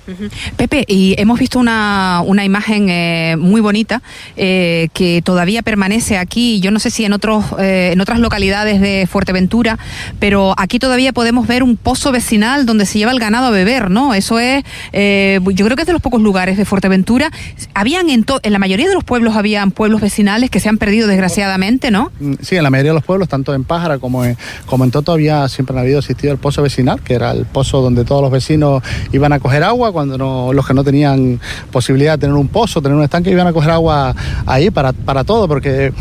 Pepe, 0.58 0.84
y 0.86 1.16
hemos 1.18 1.40
visto 1.40 1.60
una, 1.60 2.22
una 2.26 2.44
imagen 2.44 2.90
eh, 2.90 3.38
muy 3.40 3.62
bonita 3.62 4.02
eh, 4.36 4.90
que 4.92 5.22
todavía 5.22 5.62
permanece 5.62 6.18
aquí, 6.18 6.60
yo 6.60 6.72
no 6.72 6.80
sé 6.80 6.90
si 6.90 7.06
en, 7.06 7.14
otros, 7.14 7.46
en 7.58 8.02
otras 8.02 8.20
localidades 8.20 8.82
de 8.82 9.08
Fuerteventura, 9.10 9.80
pero 10.20 10.56
aquí 10.58 10.78
todavía 10.78 11.14
podemos 11.14 11.48
ver 11.48 11.64
un 11.64 11.78
pozo 11.78 12.12
vecinal 12.12 12.66
donde 12.66 12.86
se 12.86 13.00
lleva 13.00 13.14
el 13.14 13.20
ganado 13.20 13.46
a 13.46 13.52
beber, 13.52 13.90
¿no? 13.90 14.14
Eso 14.14 14.40
es, 14.40 14.66
yo 14.92 15.66
creo 15.66 15.76
que 15.78 15.84
es 15.84 15.88
de 15.88 15.94
los 15.94 16.02
pocos 16.02 16.22
lugares 16.22 16.58
de 16.58 16.66
Fuerteventura. 16.66 17.32
Habían 17.74 18.10
en, 18.10 18.26
en 18.44 18.52
la 18.52 18.60
mayoría 18.60 18.90
de 18.90 18.94
los 18.94 19.06
pueblos 19.06 19.38
habían 19.38 19.72
pueblos 19.72 20.02
vecinales 20.02 20.50
que 20.50 20.60
se 20.60 20.68
han 20.68 20.78
perdido 20.78 20.97
desgraciadamente, 21.06 21.92
¿no? 21.92 22.12
Mm, 22.20 22.34
sí, 22.42 22.56
en 22.56 22.64
la 22.64 22.70
mayoría 22.72 22.92
de 22.92 22.96
los 22.96 23.04
pueblos, 23.04 23.30
tanto 23.30 23.54
en 23.54 23.64
Pájara 23.64 24.00
como 24.00 24.26
en, 24.26 24.38
como 24.66 24.84
en 24.84 24.92
Toto, 24.92 25.12
había, 25.12 25.48
siempre 25.50 25.78
ha 25.78 25.82
habido 25.82 26.00
existido 26.00 26.34
el 26.34 26.40
pozo 26.40 26.64
vecinal, 26.64 27.02
que 27.02 27.14
era 27.14 27.32
el 27.32 27.46
pozo 27.46 27.82
donde 27.82 28.06
todos 28.06 28.22
los 28.22 28.32
vecinos 28.32 28.82
iban 29.12 29.34
a 29.34 29.40
coger 29.40 29.64
agua, 29.64 29.92
cuando 29.92 30.18
no, 30.18 30.54
los 30.54 30.66
que 30.66 30.74
no 30.74 30.84
tenían 30.84 31.40
posibilidad 31.72 32.14
de 32.14 32.20
tener 32.20 32.36
un 32.36 32.48
pozo, 32.48 32.82
tener 32.82 32.98
un 32.98 33.04
estanque, 33.04 33.30
iban 33.30 33.48
a 33.48 33.54
coger 33.54 33.72
agua 33.72 34.16
ahí 34.46 34.72
para, 34.72 34.94
para 34.94 35.24
todo, 35.24 35.48
porque 35.48 35.94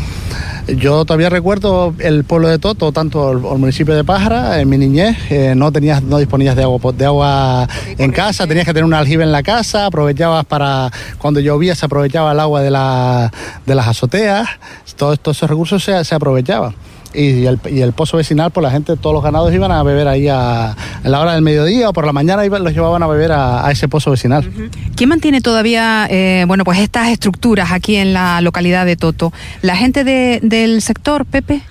yo 0.67 1.05
todavía 1.05 1.29
recuerdo 1.29 1.93
el 1.99 2.23
pueblo 2.23 2.49
de 2.49 2.59
Toto, 2.59 2.91
tanto 2.91 3.31
el, 3.31 3.37
municipio 3.37 3.95
de 3.95 4.03
Pájara, 4.03 4.59
en 4.59 4.69
mi 4.69 4.77
niñez, 4.77 5.17
eh, 5.29 5.53
no 5.55 5.71
tenías, 5.71 6.03
no 6.03 6.17
disponías 6.17 6.55
de 6.55 6.63
agua, 6.63 6.91
de 6.91 7.05
agua 7.05 7.67
en 7.97 8.11
casa, 8.11 8.47
tenías 8.47 8.65
que 8.65 8.73
tener 8.73 8.83
un 8.83 8.93
aljibe 8.93 9.23
en 9.23 9.31
la 9.31 9.43
casa, 9.43 9.85
aprovechabas 9.85 10.45
para, 10.45 10.91
cuando 11.17 11.39
llovía 11.39 11.75
se 11.75 11.85
aprovechaba 11.85 12.33
el 12.33 12.39
agua 12.39 12.61
de, 12.61 12.71
la, 12.71 13.31
de 13.65 13.75
las 13.75 13.87
azoteas, 13.87 14.49
todos, 14.95 15.19
esos 15.25 15.49
recursos 15.49 15.83
se, 15.83 16.03
se 16.03 16.15
aprovechaban 16.15 16.75
y 17.17 17.45
el, 17.81 17.93
pozo 17.93 18.17
vecinal, 18.17 18.51
pues 18.51 18.63
la 18.63 18.69
gente, 18.69 18.95
todos 18.95 19.13
los 19.13 19.23
ganados 19.23 19.51
iban 19.53 19.71
a 19.71 19.81
beber 19.81 20.07
ahí 20.07 20.27
a, 20.27 20.75
la 21.03 21.19
hora 21.19 21.33
del 21.33 21.41
mediodía 21.41 21.89
o 21.89 21.93
por 21.93 22.05
la 22.05 22.13
mañana 22.13 22.45
iban, 22.45 22.63
los 22.63 22.73
llevaban 22.73 23.01
a 23.01 23.07
beber 23.07 23.31
a, 23.31 23.69
ese 23.71 23.87
pozo 23.87 24.11
vecinal. 24.11 24.47
¿Quién 24.95 25.09
mantiene 25.09 25.41
todavía, 25.41 26.07
eh, 26.09 26.45
bueno, 26.47 26.63
pues 26.63 26.79
estas 26.79 27.09
estructuras 27.09 27.71
aquí 27.71 27.95
en 27.95 28.13
la 28.13 28.39
localidad 28.41 28.85
de 28.85 28.95
Toto? 28.95 29.33
¿La 29.61 29.75
gente 29.75 30.03
del 30.03 30.81
sector, 30.81 31.25
Pepe? 31.25 31.61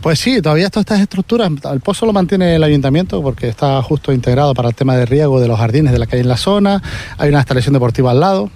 Pues 0.00 0.20
sí, 0.20 0.40
todavía 0.40 0.70
todas 0.70 0.84
estas 0.84 1.00
estructuras, 1.00 1.50
el 1.72 1.80
pozo 1.80 2.06
lo 2.06 2.12
mantiene 2.12 2.54
el 2.54 2.62
ayuntamiento 2.62 3.20
porque 3.20 3.48
está 3.48 3.82
justo 3.82 4.12
integrado 4.12 4.54
para 4.54 4.68
el 4.68 4.74
tema 4.74 4.96
de 4.96 5.04
riego 5.04 5.40
de 5.40 5.48
los 5.48 5.58
jardines 5.58 5.92
de 5.92 5.98
la 5.98 6.06
que 6.06 6.16
hay 6.16 6.22
en 6.22 6.28
la 6.28 6.36
zona, 6.36 6.80
hay 7.18 7.28
una 7.30 7.38
instalación 7.38 7.74
deportiva 7.74 8.12
al 8.12 8.20
lado, 8.20 8.50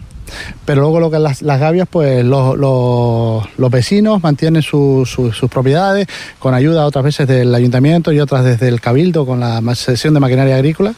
pero 0.64 0.82
luego 0.82 1.00
lo 1.00 1.10
que 1.10 1.18
las, 1.18 1.42
las 1.42 1.60
gavias, 1.60 1.88
pues 1.90 2.24
los, 2.24 2.56
los, 2.56 3.70
vecinos 3.70 4.22
mantienen 4.22 4.62
sus 4.62 5.16
propiedades 5.50 6.06
con 6.38 6.54
ayuda 6.54 6.86
otras 6.86 7.04
veces 7.04 7.26
del 7.26 7.54
ayuntamiento 7.54 8.12
y 8.12 8.20
otras 8.20 8.44
desde 8.44 8.68
el 8.68 8.80
cabildo 8.80 9.24
con 9.24 9.40
la 9.40 9.62
sesión 9.74 10.14
de 10.14 10.20
maquinaria 10.20 10.56
agrícola. 10.56 10.94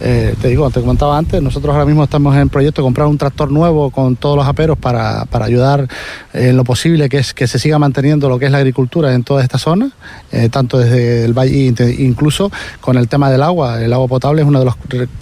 Eh, 0.00 0.34
te 0.40 0.48
digo, 0.48 0.68
te 0.70 0.80
comentaba 0.80 1.16
antes, 1.16 1.42
nosotros 1.42 1.72
ahora 1.72 1.86
mismo 1.86 2.04
estamos 2.04 2.36
en 2.36 2.48
proyecto 2.48 2.82
de 2.82 2.86
comprar 2.86 3.06
un 3.06 3.18
tractor 3.18 3.50
nuevo 3.50 3.90
con 3.90 4.16
todos 4.16 4.36
los 4.36 4.46
aperos 4.46 4.78
para, 4.78 5.24
para 5.24 5.46
ayudar 5.46 5.88
en 6.32 6.56
lo 6.56 6.64
posible 6.64 7.08
que, 7.08 7.18
es, 7.18 7.34
que 7.34 7.46
se 7.46 7.58
siga 7.58 7.78
manteniendo 7.78 8.28
lo 8.28 8.38
que 8.38 8.46
es 8.46 8.52
la 8.52 8.58
agricultura 8.58 9.14
en 9.14 9.24
toda 9.24 9.42
esta 9.42 9.58
zona, 9.58 9.90
eh, 10.32 10.48
tanto 10.48 10.78
desde 10.78 11.24
el 11.24 11.32
valle, 11.32 11.74
incluso 11.98 12.50
con 12.80 12.96
el 12.96 13.08
tema 13.08 13.30
del 13.30 13.42
agua. 13.42 13.82
El 13.82 13.92
agua 13.92 14.08
potable 14.08 14.42
es 14.42 14.48
uno 14.48 14.58
de 14.58 14.64
los 14.64 14.74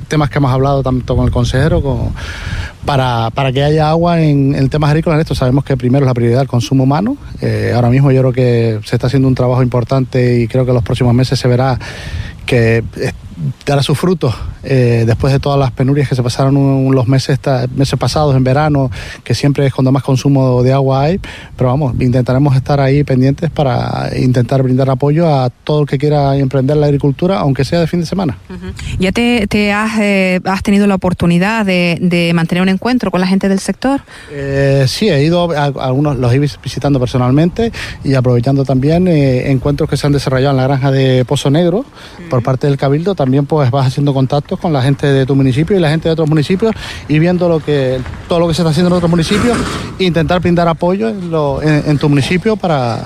temas 0.09 0.31
que 0.31 0.39
hemos 0.39 0.53
hablado 0.53 0.83
tanto 0.83 1.17
con 1.17 1.25
el 1.25 1.31
consejero 1.31 1.83
como 1.83 2.13
para, 2.87 3.31
para 3.31 3.53
que 3.53 3.63
haya 3.63 3.91
agua 3.91 4.23
en, 4.23 4.55
en 4.55 4.69
temas 4.71 4.91
agrícolas. 4.91 5.21
Esto 5.21 5.35
sabemos 5.35 5.65
que 5.65 5.77
primero 5.77 6.05
es 6.05 6.09
la 6.09 6.15
prioridad 6.15 6.43
el 6.43 6.49
consumo 6.49 6.85
humano. 6.85 7.17
Eh, 7.43 7.73
ahora 7.75 7.91
mismo 7.91 8.11
yo 8.13 8.21
creo 8.23 8.33
que 8.33 8.81
se 8.85 8.97
está 8.97 9.09
haciendo 9.09 9.29
un 9.29 9.35
trabajo 9.35 9.63
importante 9.63 10.41
y 10.41 10.49
creo 10.49 10.65
que 10.65 10.71
en 10.71 10.77
los 10.77 10.85
próximos 10.85 11.13
meses 11.13 11.39
se 11.39 11.49
verá 11.49 11.79
que 12.47 12.83
dará 13.65 13.83
sus 13.83 13.99
frutos 13.99 14.35
eh, 14.63 15.05
después 15.07 15.33
de 15.33 15.39
todas 15.39 15.59
las 15.59 15.71
penurias 15.71 16.09
que 16.09 16.15
se 16.15 16.23
pasaron 16.23 16.95
los 16.95 17.07
meses, 17.07 17.39
meses 17.75 17.99
pasados 17.99 18.35
en 18.35 18.43
verano, 18.45 18.91
que 19.23 19.35
siempre 19.35 19.67
es 19.67 19.75
cuando 19.75 19.93
más 19.93 20.03
consumo 20.03 20.63
de 20.63 20.73
agua 20.73 21.03
hay, 21.03 21.21
pero 21.57 21.71
vamos, 21.71 21.95
intentaremos 22.01 22.57
estar 22.57 22.81
ahí 22.81 23.05
pendientes 23.05 23.51
para 23.51 24.11
intentar 24.17 24.63
brindar 24.63 24.89
apoyo 24.89 25.29
a 25.29 25.51
todo 25.51 25.83
el 25.83 25.87
que 25.87 25.99
quiera 25.99 26.37
emprender 26.37 26.77
la 26.79 26.87
agricultura, 26.87 27.39
aunque 27.39 27.65
sea 27.65 27.81
de 27.81 27.87
fin 27.87 28.01
de 28.01 28.07
semana. 28.07 28.39
¿Ya 28.99 29.13
te, 29.13 29.73
has, 29.73 29.99
eh, 30.01 30.41
has, 30.45 30.63
tenido 30.63 30.87
la 30.87 30.95
oportunidad 30.95 31.67
de, 31.67 32.33
mantener 32.35 32.63
un 32.63 32.69
encuentro 32.69 33.11
con 33.11 33.21
la 33.21 33.27
gente 33.27 33.49
del 33.49 33.61
sector? 33.61 34.01
Eh, 34.31 34.87
sí, 34.89 35.09
he 35.09 35.23
ido, 35.23 35.51
a, 35.53 35.65
algunos 35.65 36.17
los 36.17 36.33
he 36.33 36.39
visitando 36.39 36.99
personalmente 36.99 37.73
y 38.05 38.15
aprovechando 38.15 38.65
también 38.65 39.09
encuentros 39.09 39.89
que 39.89 39.97
se 39.97 40.07
han 40.07 40.13
desarrollado 40.13 40.53
en 40.53 40.57
la 40.57 40.65
granja 40.65 40.91
de 40.91 41.25
Pozo 41.25 41.51
Negro 41.51 41.85
por 42.31 42.43
parte 42.43 42.67
del 42.67 42.77
Cabildo, 42.77 43.15
también 43.15 43.26
pues 43.47 43.71
vas 43.71 43.87
haciendo 43.87 44.15
contactos 44.15 44.59
con 44.59 44.73
la 44.73 44.83
gente 44.83 45.07
de 45.07 45.27
tu 45.27 45.35
municipio 45.35 45.77
y 45.77 45.81
la 45.81 45.91
gente 45.91 46.09
de 46.09 46.13
otros 46.13 46.29
municipios 46.29 46.75
y 47.09 47.19
viendo 47.19 47.49
lo 47.49 47.61
que 47.61 48.01
todo 48.29 48.41
lo 48.41 48.49
que 48.49 48.55
se 48.55 48.63
está 48.63 48.71
haciendo 48.71 48.89
en 48.89 48.95
otros 48.95 49.11
municipios 49.11 49.57
e 49.99 50.05
intentar 50.05 50.41
brindar 50.41 50.69
apoyo 50.69 51.09
en 51.09 51.99
tu 51.99 52.09
municipio 52.09 52.57
para 52.57 53.05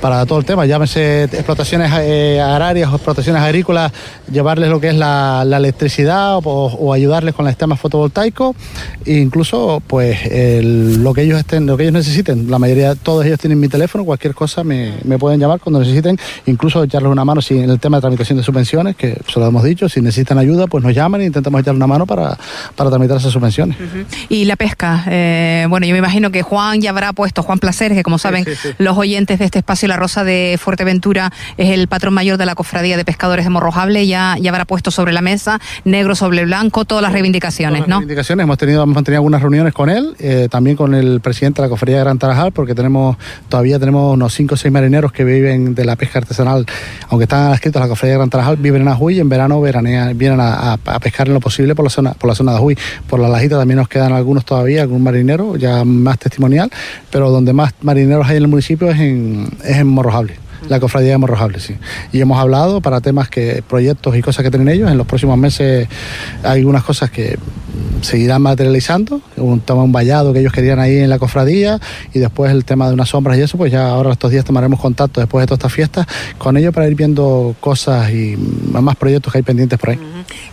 para 0.00 0.24
todo 0.26 0.38
el 0.38 0.44
tema, 0.44 0.66
llámese 0.66 1.24
explotaciones 1.24 1.90
eh, 2.00 2.40
agrarias 2.40 2.90
o 2.90 2.96
explotaciones 2.96 3.42
agrícolas, 3.42 3.92
llevarles 4.30 4.68
lo 4.68 4.80
que 4.80 4.88
es 4.88 4.94
la, 4.94 5.42
electricidad 5.46 6.38
o, 6.44 6.92
ayudarles 6.92 7.34
con 7.34 7.46
el 7.46 7.52
sistema 7.52 7.76
fotovoltaico 7.76 8.54
e 9.04 9.14
incluso 9.14 9.82
pues 9.86 10.18
lo 10.62 11.14
que 11.14 11.22
ellos 11.22 11.38
estén, 11.38 11.66
lo 11.66 11.76
que 11.76 11.84
ellos 11.84 11.94
necesiten. 11.94 12.50
La 12.50 12.58
mayoría, 12.58 12.94
todos 12.94 13.24
ellos 13.24 13.38
tienen 13.38 13.58
mi 13.58 13.68
teléfono, 13.68 14.04
cualquier 14.04 14.34
cosa 14.34 14.64
me, 14.64 14.92
pueden 15.18 15.40
llamar 15.40 15.60
cuando 15.60 15.80
necesiten, 15.80 16.18
incluso 16.46 16.82
echarles 16.82 17.10
una 17.10 17.24
mano 17.24 17.40
si 17.40 17.58
en 17.58 17.70
el 17.70 17.80
tema 17.80 17.98
de 17.98 18.02
tramitación 18.02 18.38
de 18.38 18.44
subvenciones, 18.44 18.96
que 18.96 19.18
se 19.32 19.40
lo 19.40 19.46
hemos 19.46 19.64
dicho, 19.64 19.88
si 19.88 20.00
necesitan 20.00 20.38
ayuda, 20.38 20.66
pues 20.66 20.84
nos 20.84 20.94
llaman 20.94 21.22
e 21.22 21.24
intentamos 21.24 21.60
echarle 21.60 21.78
una 21.78 21.86
mano 21.86 22.06
para, 22.06 22.36
para 22.74 22.90
tramitar 22.90 23.16
esas 23.16 23.32
subvenciones. 23.32 23.76
Y 24.28 24.44
la 24.44 24.56
pesca, 24.56 25.04
eh, 25.08 25.66
bueno, 25.68 25.86
yo 25.86 25.92
me 25.92 25.98
imagino 25.98 26.30
que 26.30 26.42
Juan 26.42 26.80
ya 26.80 26.90
habrá 26.90 27.12
puesto, 27.12 27.42
Juan 27.42 27.58
Placeres, 27.58 27.96
que 27.96 28.02
como 28.02 28.18
saben 28.18 28.44
los 28.78 28.96
oyentes 28.96 29.38
de 29.38 29.46
este 29.46 29.58
espacio 29.58 29.85
la 29.88 29.96
Rosa 29.96 30.24
de 30.24 30.58
Fuerteventura 30.60 31.32
es 31.56 31.70
el 31.70 31.88
patrón 31.88 32.14
mayor 32.14 32.38
de 32.38 32.46
la 32.46 32.54
Cofradía 32.54 32.96
de 32.96 33.04
Pescadores 33.04 33.44
de 33.44 33.50
Morrojable, 33.50 34.06
ya, 34.06 34.36
ya 34.40 34.50
habrá 34.50 34.64
puesto 34.64 34.90
sobre 34.90 35.12
la 35.12 35.22
mesa, 35.22 35.60
negro 35.84 36.14
sobre 36.14 36.44
blanco, 36.44 36.84
todas 36.84 37.02
las 37.02 37.12
reivindicaciones, 37.12 37.78
todas 37.78 37.88
las 37.88 37.98
reivindicaciones, 37.98 38.44
hemos 38.44 38.58
tenido, 38.58 38.82
hemos 38.82 38.94
mantenido 38.94 39.18
algunas 39.18 39.42
reuniones 39.42 39.72
con 39.72 39.90
él, 39.90 40.14
eh, 40.18 40.48
también 40.50 40.76
con 40.76 40.94
el 40.94 41.20
presidente 41.20 41.62
de 41.62 41.66
la 41.66 41.70
Cofradía 41.70 41.98
de 41.98 42.04
Gran 42.04 42.18
Tarajal, 42.18 42.52
porque 42.52 42.74
tenemos, 42.74 43.16
todavía 43.48 43.78
tenemos 43.78 44.14
unos 44.14 44.34
5 44.34 44.54
o 44.54 44.56
6 44.56 44.72
marineros 44.72 45.12
que 45.12 45.24
viven 45.24 45.74
de 45.74 45.84
la 45.84 45.96
pesca 45.96 46.18
artesanal, 46.18 46.66
aunque 47.08 47.24
están 47.24 47.52
adscritos 47.52 47.80
a 47.80 47.84
la 47.84 47.88
Cofradía 47.88 48.12
de 48.12 48.18
Gran 48.18 48.30
Tarajal, 48.30 48.56
viven 48.56 48.82
en 48.82 48.88
Ajuy 48.88 49.16
y 49.16 49.20
en 49.20 49.28
verano 49.28 49.60
veranean, 49.60 50.16
vienen 50.16 50.40
a, 50.40 50.78
pescar 51.00 51.28
en 51.28 51.34
lo 51.34 51.40
posible 51.40 51.74
por 51.74 51.84
la 51.84 51.90
zona, 51.90 52.12
por 52.14 52.28
la 52.28 52.34
zona 52.34 52.52
de 52.52 52.58
Ajuy. 52.58 52.78
Por 53.08 53.20
la 53.20 53.28
lajita 53.28 53.58
también 53.58 53.78
nos 53.78 53.88
quedan 53.88 54.12
algunos 54.12 54.44
todavía, 54.44 54.82
algún 54.82 55.02
marinero, 55.02 55.56
ya 55.56 55.84
más 55.84 56.18
testimonial, 56.18 56.70
pero 57.10 57.30
donde 57.30 57.52
más 57.52 57.74
marineros 57.82 58.26
hay 58.26 58.36
en 58.36 58.42
el 58.44 58.48
municipio 58.48 58.90
es 58.90 58.98
en, 58.98 59.48
es 59.64 59.75
en 59.78 59.88
Morrojable 59.88 60.46
la 60.68 60.80
cofradía 60.80 61.10
de 61.10 61.18
Morrojable, 61.18 61.60
sí. 61.60 61.76
Y 62.12 62.20
hemos 62.20 62.38
hablado 62.38 62.80
para 62.80 63.00
temas 63.00 63.28
que, 63.28 63.62
proyectos 63.68 64.16
y 64.16 64.22
cosas 64.22 64.44
que 64.44 64.50
tienen 64.50 64.68
ellos. 64.68 64.90
En 64.90 64.98
los 64.98 65.06
próximos 65.06 65.38
meses 65.38 65.88
hay 66.42 66.60
algunas 66.60 66.82
cosas 66.82 67.10
que 67.10 67.38
seguirán 68.02 68.42
materializando, 68.42 69.20
un 69.36 69.60
tema 69.60 69.82
un 69.82 69.92
vallado 69.92 70.32
que 70.32 70.40
ellos 70.40 70.52
querían 70.52 70.78
ahí 70.78 70.98
en 70.98 71.10
la 71.10 71.18
cofradía 71.18 71.80
y 72.12 72.18
después 72.18 72.50
el 72.52 72.64
tema 72.64 72.88
de 72.88 72.94
unas 72.94 73.08
sombras 73.08 73.38
y 73.38 73.42
eso, 73.42 73.56
pues 73.58 73.72
ya 73.72 73.88
ahora 73.88 74.12
estos 74.12 74.30
días 74.30 74.44
tomaremos 74.44 74.80
contacto 74.80 75.20
después 75.20 75.42
de 75.42 75.46
todas 75.46 75.58
estas 75.58 75.72
fiestas 75.72 76.06
con 76.38 76.56
ellos 76.56 76.72
para 76.72 76.88
ir 76.88 76.94
viendo 76.94 77.54
cosas 77.60 78.10
y 78.10 78.36
más 78.36 78.96
proyectos 78.96 79.32
que 79.32 79.38
hay 79.38 79.42
pendientes 79.42 79.78
por 79.78 79.90
ahí. 79.90 79.98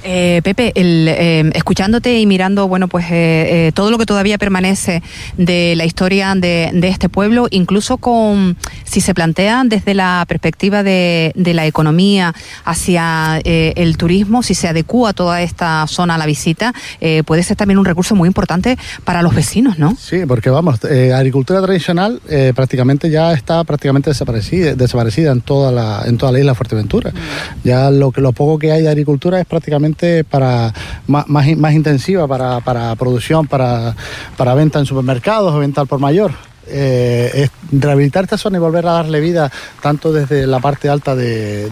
Eh, 0.04 0.42
Pepe, 0.44 0.74
eh, 0.76 1.52
escuchándote 1.54 2.20
y 2.20 2.26
mirando, 2.26 2.68
bueno, 2.68 2.88
pues 2.88 3.06
eh, 3.10 3.72
todo 3.74 3.90
lo 3.90 3.98
que 3.98 4.06
todavía 4.06 4.38
permanece 4.38 5.02
de 5.38 5.76
la 5.76 5.86
historia 5.86 6.34
de, 6.36 6.72
este 6.84 7.10
pueblo, 7.10 7.48
incluso 7.50 7.98
con, 7.98 8.58
si 8.84 9.02
se 9.02 9.14
plantea 9.14 9.64
desde 9.66 9.94
la 9.94 10.26
perspectiva 10.28 10.84
de, 10.84 11.32
la 11.36 11.66
economía 11.66 12.34
hacia 12.66 13.40
el 13.44 13.98
turismo, 13.98 14.44
si 14.44 14.56
se 14.56 14.68
adecua 14.68 15.14
toda 15.14 15.42
esta 15.42 15.86
zona 15.88 16.16
a 16.16 16.18
la 16.18 16.26
visita, 16.26 16.74
puede 17.26 17.44
ser 17.44 17.58
también 17.58 17.78
un 17.78 17.86
recurso 17.86 18.16
muy 18.16 18.28
importante 18.28 18.78
para 19.04 19.22
los 19.22 19.36
vecinos, 19.36 19.78
¿no? 19.78 19.96
Sí, 20.00 20.26
porque 20.28 20.50
vamos, 20.50 20.80
agricultura 20.84 21.62
tradicional 21.62 22.22
prácticamente 22.56 23.10
ya 23.10 23.34
está 23.34 23.64
prácticamente 23.64 24.10
desaparecida, 24.10 24.76
desaparecida 24.76 25.32
en 25.32 25.42
toda 25.42 25.72
la, 25.72 26.04
en 26.06 26.18
toda 26.18 26.32
la 26.32 26.40
isla 26.40 26.52
de 26.52 26.56
Fuerteventura. 26.56 27.12
Mm. 27.12 27.68
Ya 27.68 27.92
lo, 27.92 28.12
que, 28.12 28.22
lo 28.22 28.32
poco 28.32 28.60
que 28.60 28.72
hay 28.72 28.82
de 28.82 28.90
agricultura 28.90 29.40
es 29.40 29.46
prácticamente 29.46 30.24
para 30.24 30.74
más, 31.08 31.28
más, 31.28 31.74
intensiva 31.74 32.28
para, 32.28 32.60
para 32.62 32.96
producción, 32.96 33.48
para, 33.48 33.96
para 34.38 34.54
venta 34.54 34.80
en 34.80 34.86
supermercados 34.86 35.54
o 35.54 35.60
venta 35.60 35.82
al 35.82 35.88
por 35.88 36.00
mayor 36.00 36.32
eh, 36.68 37.32
es 37.34 37.52
rehabilitar 37.72 38.24
esta 38.24 38.38
zona 38.38 38.58
y 38.58 38.60
volver 38.60 38.86
a 38.88 38.94
darle 38.94 39.20
vida 39.20 39.52
tanto 39.82 40.14
desde 40.14 40.48
la 40.48 40.60
parte 40.60 40.90
alta 40.90 41.16
de, 41.16 41.70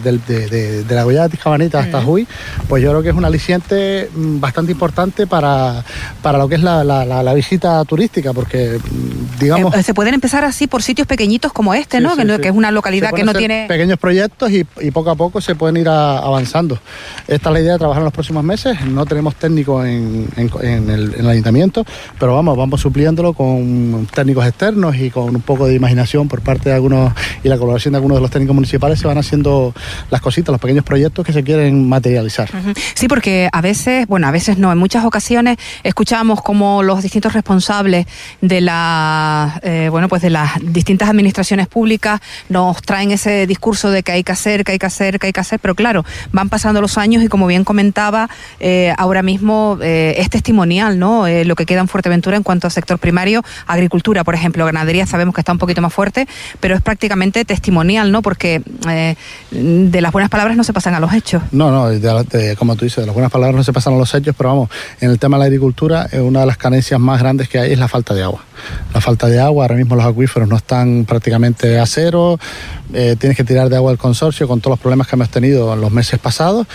la 0.88 1.04
Goya 1.04 1.22
de 1.24 1.28
Tiscabanita 1.30 1.78
hasta 1.78 2.02
Juy, 2.02 2.26
pues 2.68 2.82
yo 2.82 2.90
creo 2.90 3.02
que 3.02 3.08
es 3.10 3.14
un 3.14 3.24
aliciente 3.24 4.10
mm, 4.14 4.40
bastante 4.40 4.72
importante 4.72 5.26
para, 5.26 5.84
para 6.20 6.38
lo 6.38 6.48
que 6.48 6.56
es 6.56 6.62
la, 6.62 7.32
visita 7.34 7.82
turística, 7.84 8.32
porque 8.32 8.78
mm, 8.78 9.40
digamos... 9.40 9.74
Eh, 9.74 9.82
se 9.82 9.94
pueden 9.94 10.14
empezar 10.14 10.44
así 10.44 10.66
por 10.66 10.82
sitios 10.82 11.06
pequeñitos 11.06 11.52
como 11.52 11.72
este, 11.72 12.00
¿no? 12.00 12.14
que, 12.16 12.48
es 12.48 12.54
una 12.54 12.70
localidad 12.70 13.12
que 13.12 13.24
no 13.24 13.32
tiene... 13.32 13.66
Pequeños 13.68 13.98
proyectos 13.98 14.50
y, 14.50 14.64
poco 14.92 15.10
a 15.10 15.14
poco 15.14 15.40
se 15.40 15.54
pueden 15.54 15.78
ir 15.78 15.88
avanzando. 15.88 16.78
Esta 17.26 17.48
es 17.48 17.52
la 17.52 17.60
idea 17.60 17.72
de 17.74 17.78
trabajar 17.78 18.02
en 18.02 18.04
los 18.04 18.12
próximos 18.12 18.44
meses, 18.44 18.78
no 18.84 19.06
tenemos 19.06 19.34
técnicos 19.36 19.86
en, 19.86 20.28
en 20.36 20.90
el 20.90 21.28
ayuntamiento, 21.28 21.84
pero 22.18 22.34
vamos, 22.34 22.56
vamos 22.56 22.80
supliéndolo 22.80 23.32
con 23.32 24.06
técnicos 24.12 24.46
externos 24.46 24.81
y 24.90 25.10
con 25.10 25.34
un 25.36 25.42
poco 25.42 25.66
de 25.66 25.74
imaginación 25.74 26.28
por 26.28 26.40
parte 26.40 26.70
de 26.70 26.74
algunos 26.74 27.12
y 27.44 27.48
la 27.48 27.56
colaboración 27.56 27.92
de 27.92 27.98
algunos 27.98 28.16
de 28.16 28.22
los 28.22 28.30
técnicos 28.30 28.54
municipales 28.54 28.98
se 28.98 29.06
van 29.06 29.16
haciendo 29.16 29.72
las 30.10 30.20
cositas, 30.20 30.52
los 30.52 30.60
pequeños 30.60 30.84
proyectos 30.84 31.24
que 31.24 31.32
se 31.32 31.44
quieren 31.44 31.88
materializar. 31.88 32.50
Sí, 32.94 33.06
porque 33.06 33.48
a 33.52 33.60
veces, 33.60 34.06
bueno, 34.08 34.26
a 34.26 34.30
veces 34.32 34.58
no, 34.58 34.72
en 34.72 34.78
muchas 34.78 35.04
ocasiones 35.04 35.58
escuchamos 35.84 36.42
como 36.42 36.82
los 36.82 37.02
distintos 37.02 37.32
responsables 37.32 38.06
de 38.40 38.60
la, 38.60 39.60
eh, 39.62 39.88
bueno, 39.90 40.08
pues 40.08 40.22
de 40.22 40.30
las 40.30 40.52
distintas 40.60 41.08
administraciones 41.08 41.68
públicas 41.68 42.20
nos 42.48 42.82
traen 42.82 43.12
ese 43.12 43.46
discurso 43.46 43.90
de 43.90 44.02
que 44.02 44.12
hay 44.12 44.24
que 44.24 44.32
hacer, 44.32 44.64
que 44.64 44.72
hay 44.72 44.78
que 44.78 44.86
hacer, 44.86 45.18
que 45.18 45.28
hay 45.28 45.32
que 45.32 45.40
hacer, 45.40 45.60
pero 45.60 45.74
claro, 45.74 46.04
van 46.32 46.48
pasando 46.48 46.80
los 46.80 46.98
años 46.98 47.22
y 47.22 47.28
como 47.28 47.46
bien 47.46 47.64
comentaba, 47.64 48.28
eh, 48.58 48.92
ahora 48.98 49.22
mismo 49.22 49.78
eh, 49.82 50.14
es 50.18 50.30
testimonial, 50.30 50.98
¿no? 50.98 51.26
lo 51.44 51.54
que 51.56 51.66
queda 51.66 51.80
en 51.80 51.88
Fuerteventura 51.88 52.36
en 52.36 52.42
cuanto 52.42 52.66
al 52.66 52.72
sector 52.72 52.98
primario, 52.98 53.42
agricultura, 53.66 54.24
por 54.24 54.34
ejemplo, 54.34 54.64
ganadería 54.72 55.06
sabemos 55.06 55.34
que 55.34 55.40
está 55.40 55.52
un 55.52 55.58
poquito 55.58 55.80
más 55.80 55.92
fuerte, 55.92 56.26
pero 56.60 56.74
es 56.74 56.82
prácticamente 56.82 57.44
testimonial, 57.44 58.10
¿no? 58.10 58.22
Porque 58.22 58.62
eh, 58.88 59.16
de 59.50 60.00
las 60.00 60.12
buenas 60.12 60.30
palabras 60.30 60.56
no 60.56 60.64
se 60.64 60.72
pasan 60.72 60.94
a 60.94 61.00
los 61.00 61.12
hechos. 61.12 61.42
No, 61.52 61.70
no, 61.70 61.92
como 62.58 62.76
tú 62.76 62.84
dices, 62.84 63.02
de 63.02 63.06
las 63.06 63.14
buenas 63.14 63.30
palabras 63.30 63.56
no 63.56 63.64
se 63.64 63.72
pasan 63.72 63.94
a 63.94 63.98
los 63.98 64.12
hechos, 64.14 64.34
pero 64.36 64.50
vamos, 64.50 64.70
en 65.00 65.10
el 65.10 65.18
tema 65.18 65.36
de 65.36 65.40
la 65.40 65.44
agricultura, 65.46 66.08
eh, 66.10 66.20
una 66.20 66.40
de 66.40 66.46
las 66.46 66.56
carencias 66.56 66.98
más 66.98 67.20
grandes 67.20 67.48
que 67.48 67.58
hay 67.58 67.72
es 67.72 67.78
la 67.78 67.88
falta 67.88 68.14
de 68.14 68.22
agua. 68.22 68.44
La 68.94 69.00
falta 69.00 69.28
de 69.28 69.40
agua, 69.40 69.64
ahora 69.64 69.76
mismo 69.76 69.96
los 69.96 70.04
acuíferos 70.04 70.48
no 70.48 70.56
están 70.56 71.04
prácticamente 71.06 71.78
a 71.78 71.86
cero, 71.86 72.38
eh, 72.92 73.16
tienes 73.18 73.36
que 73.36 73.44
tirar 73.44 73.68
de 73.68 73.76
agua 73.76 73.90
del 73.90 73.98
consorcio 73.98 74.46
con 74.46 74.60
todos 74.60 74.72
los 74.72 74.80
problemas 74.80 75.06
que 75.06 75.16
hemos 75.16 75.30
tenido 75.30 75.72
en 75.72 75.80
los 75.80 75.90
meses 75.90 76.18
pasados, 76.18 76.66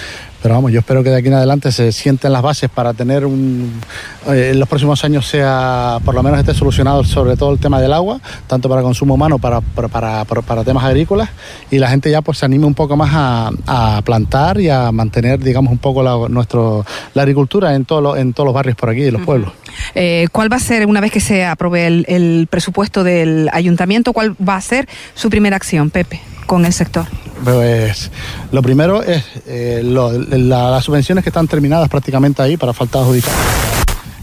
pero 0.41 0.55
vamos, 0.55 0.71
yo 0.71 0.79
espero 0.79 1.03
que 1.03 1.09
de 1.09 1.17
aquí 1.17 1.27
en 1.27 1.35
adelante 1.35 1.71
se 1.71 1.91
sienten 1.91 2.31
las 2.31 2.41
bases 2.41 2.69
para 2.69 2.93
tener 2.93 3.25
un, 3.25 3.81
eh, 4.27 4.51
en 4.51 4.59
los 4.59 4.67
próximos 4.67 5.03
años 5.03 5.27
sea, 5.27 5.99
por 6.05 6.15
lo 6.15 6.23
menos 6.23 6.39
esté 6.39 6.53
solucionado 6.53 7.03
sobre 7.03 7.35
todo 7.35 7.51
el 7.51 7.59
tema 7.59 7.81
del 7.81 7.93
agua, 7.93 8.19
tanto 8.47 8.69
para 8.69 8.81
consumo 8.81 9.15
humano 9.15 9.39
para, 9.39 9.61
para, 9.61 10.25
para, 10.25 10.63
temas 10.63 10.83
agrícolas, 10.83 11.29
y 11.69 11.79
la 11.79 11.89
gente 11.89 12.09
ya 12.09 12.21
pues 12.21 12.37
se 12.37 12.45
anime 12.45 12.65
un 12.65 12.73
poco 12.73 12.95
más 12.95 13.11
a, 13.13 14.01
plantar 14.03 14.59
y 14.59 14.69
a 14.69 14.91
mantener, 14.91 15.39
digamos, 15.39 15.71
un 15.71 15.79
poco 15.79 16.01
la, 16.01 16.29
nuestro, 16.29 16.85
la 17.13 17.23
agricultura 17.23 17.75
en, 17.75 17.85
todo 17.85 18.15
en 18.15 18.33
todos 18.33 18.45
los 18.45 18.53
barrios 18.53 18.75
por 18.77 18.89
aquí, 18.89 19.03
en 19.03 19.13
los 19.13 19.23
pueblos. 19.23 19.51
Eh, 19.95 20.27
¿Cuál 20.31 20.51
va 20.51 20.57
a 20.57 20.59
ser, 20.59 20.85
una 20.85 21.01
vez 21.01 21.11
que 21.11 21.19
se 21.19 21.45
apruebe 21.45 21.87
el, 21.87 22.47
presupuesto 22.49 23.03
del 23.03 23.49
ayuntamiento, 23.51 24.13
cuál 24.13 24.35
va 24.47 24.55
a 24.55 24.61
ser 24.61 24.87
su 25.13 25.29
primera 25.29 25.55
acción, 25.55 25.89
Pepe? 25.89 26.21
con 26.45 26.65
el 26.65 26.71
sector? 26.71 27.05
Pues 27.43 28.09
lo 28.51 28.61
primero 28.61 29.03
es 29.03 29.23
eh, 29.45 29.81
las 29.83 30.83
subvenciones 30.83 31.23
que 31.23 31.29
están 31.29 31.47
terminadas 31.47 31.89
prácticamente 31.89 32.41
ahí 32.41 32.55
para 32.55 32.73
falta 32.73 32.99
adjudicar. 32.99 33.33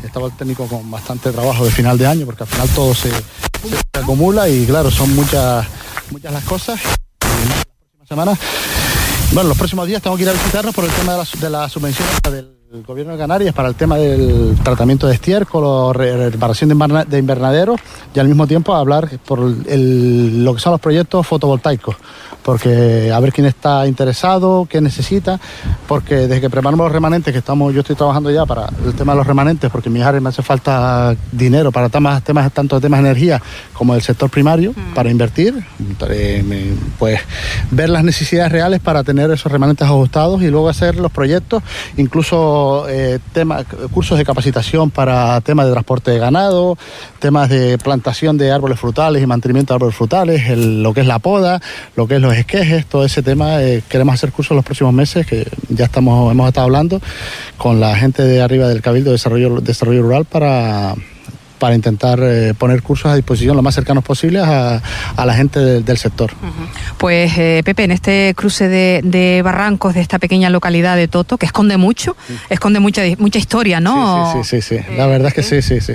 Estaba 0.03 0.27
el 0.27 0.33
técnico 0.33 0.67
con 0.67 0.91
bastante 0.91 1.31
trabajo 1.31 1.65
de 1.65 1.71
final 1.71 1.99
de 1.99 2.07
año 2.07 2.27
porque 2.27 2.45
al 2.45 2.49
final 2.49 2.69
todo 2.71 2.95
se, 2.95 3.11
acumula 3.93 4.49
y 4.49 4.67
claro, 4.67 4.91
son 4.91 5.15
muchas, 5.15 5.67
muchas 6.11 6.33
las 6.33 6.45
cosas. 6.45 6.81
semanas, 8.09 8.39
bueno, 9.33 9.49
los 9.49 9.59
próximos 9.59 9.87
días 9.87 10.03
tengo 10.03 10.17
que 10.17 10.23
ir 10.23 10.29
a 10.29 10.33
visitarnos 10.33 10.75
por 10.75 10.85
el 10.85 10.91
tema 10.91 11.13
de 11.13 11.19
las 11.19 11.51
la 11.51 11.69
subvenciones 11.69 12.15
del 12.31 12.64
el 12.75 12.83
gobierno 12.83 13.13
de 13.13 13.19
Canarias 13.19 13.55
para 13.55 13.69
el 13.69 13.77
tema 13.77 13.97
del 13.97 14.57
tratamiento 14.65 15.07
de 15.07 15.15
estiércol, 15.15 15.95
reparación 15.95 16.77
de, 17.09 17.19
invernaderos 17.19 17.81
y 18.13 18.19
al 18.19 18.27
mismo 18.27 18.49
tiempo 18.49 18.75
hablar 18.75 19.09
por 19.25 19.39
lo 19.39 20.55
que 20.55 20.61
son 20.61 20.73
los 20.73 20.81
proyectos 20.81 21.25
fotovoltaicos 21.25 21.95
porque 22.45 23.11
a 23.11 23.19
ver 23.21 23.33
quién 23.33 23.47
está 23.47 23.87
interesado, 23.87 24.67
qué 24.69 24.81
necesita, 24.83 25.41
porque 25.89 26.15
desde 26.15 26.43
que 26.43 26.51
preparamos 26.51 26.85
los 26.85 26.93
remanentes, 26.93 27.33
que 27.33 27.39
estamos, 27.39 27.73
yo 27.73 27.81
estoy 27.81 27.97
trabajando 27.97 28.31
ya 28.31 28.45
para 28.45 28.69
el 28.85 28.93
tema 28.95 29.13
de 29.13 29.19
los 29.19 29.27
remanentes, 29.27 29.71
porque 29.71 29.89
en 29.89 29.95
mi 29.95 30.03
área 30.03 30.21
me 30.21 30.29
hace 30.29 30.43
falta 30.43 31.17
dinero 31.33 31.73
para 31.73 31.89
temas, 31.89 32.23
temas 32.23 32.53
tanto 32.53 32.77
de 32.77 32.83
temas 32.83 33.03
de 33.03 33.09
energía 33.09 33.41
como 33.73 33.95
del 33.95 34.03
sector 34.03 34.29
primario, 34.29 34.73
mm. 34.73 34.95
para 34.95 35.11
invertir, 35.11 35.65
pues 36.99 37.21
ver 37.71 37.89
las 37.89 38.05
necesidades 38.05 38.53
reales 38.53 38.81
para 38.81 39.03
tener 39.03 39.31
esos 39.31 39.51
remanentes 39.51 39.89
ajustados 39.89 40.43
y 40.43 40.49
luego 40.49 40.69
hacer 40.69 40.97
los 40.97 41.11
proyectos, 41.11 41.63
incluso 41.97 42.64
eh, 42.89 43.19
temas, 43.33 43.65
cursos 43.93 44.19
de 44.19 44.25
capacitación 44.25 44.91
para 44.91 45.41
temas 45.41 45.67
de 45.67 45.73
transporte 45.73 46.11
de 46.11 46.19
ganado, 46.19 46.77
temas 47.19 47.49
de 47.49 47.79
plantación 47.79 48.37
de 48.37 48.51
árboles 48.51 48.79
frutales 48.79 49.23
y 49.23 49.27
mantenimiento 49.27 49.73
de 49.73 49.77
árboles 49.77 49.97
frutales, 49.97 50.59
lo 50.59 50.93
que 50.95 51.01
es 51.01 51.07
la 51.07 51.19
poda, 51.19 51.61
lo 51.97 52.07
que 52.07 52.17
es 52.17 52.21
los 52.21 52.35
esquejes, 52.35 52.87
todo 52.87 53.05
ese 53.05 53.23
tema. 53.23 53.63
Eh, 53.63 53.83
queremos 53.89 54.15
hacer 54.15 54.33
cursos 54.33 54.55
los 54.55 54.65
próximos 54.65 54.93
meses, 54.93 55.27
que 55.27 55.47
ya 55.69 55.87
estamos, 55.87 56.31
hemos 56.31 56.49
estado 56.49 56.65
hablando 56.65 57.01
con 57.57 57.81
la 57.81 57.97
gente 57.97 58.23
de 58.23 58.43
arriba 58.43 58.69
del 58.69 58.83
Cabildo 58.83 59.11
de 59.11 59.15
Desarrollo, 59.15 59.61
Desarrollo 59.61 60.03
Rural 60.03 60.25
para 60.25 60.95
para 61.65 61.75
intentar 61.75 62.21
eh, 62.23 62.53
poner 62.53 62.83
cursos 62.83 63.11
a 63.11 63.15
disposición 63.15 63.57
lo 63.57 63.63
más 63.63 63.75
cercanos 63.75 64.05
posibles 64.05 64.43
a, 64.45 64.83
la 65.17 65.33
gente 65.33 65.81
del 65.81 65.97
sector. 65.97 66.31
Pues 66.99 67.39
eh, 67.39 67.63
Pepe, 67.65 67.85
en 67.85 67.91
este 67.91 68.35
cruce 68.37 68.69
de, 68.69 69.41
barrancos 69.43 69.95
de 69.95 70.03
esta 70.03 70.19
pequeña 70.19 70.51
localidad 70.51 70.95
de 70.95 71.09
Toto, 71.09 71.39
que 71.39 71.47
esconde 71.47 71.79
mucho, 71.79 72.19
esconde 72.51 72.81
mucha, 72.81 73.01
mucha 73.17 73.39
historia, 73.39 73.81
¿no? 73.81 74.31
Sí, 74.35 74.45
sí, 74.45 74.61
sí, 74.61 74.77
sí. 74.77 74.97
la 74.99 75.07
verdad 75.07 75.29
es 75.29 75.33
que 75.35 75.43
sí, 75.43 75.63
sí, 75.63 75.81
sí. 75.81 75.95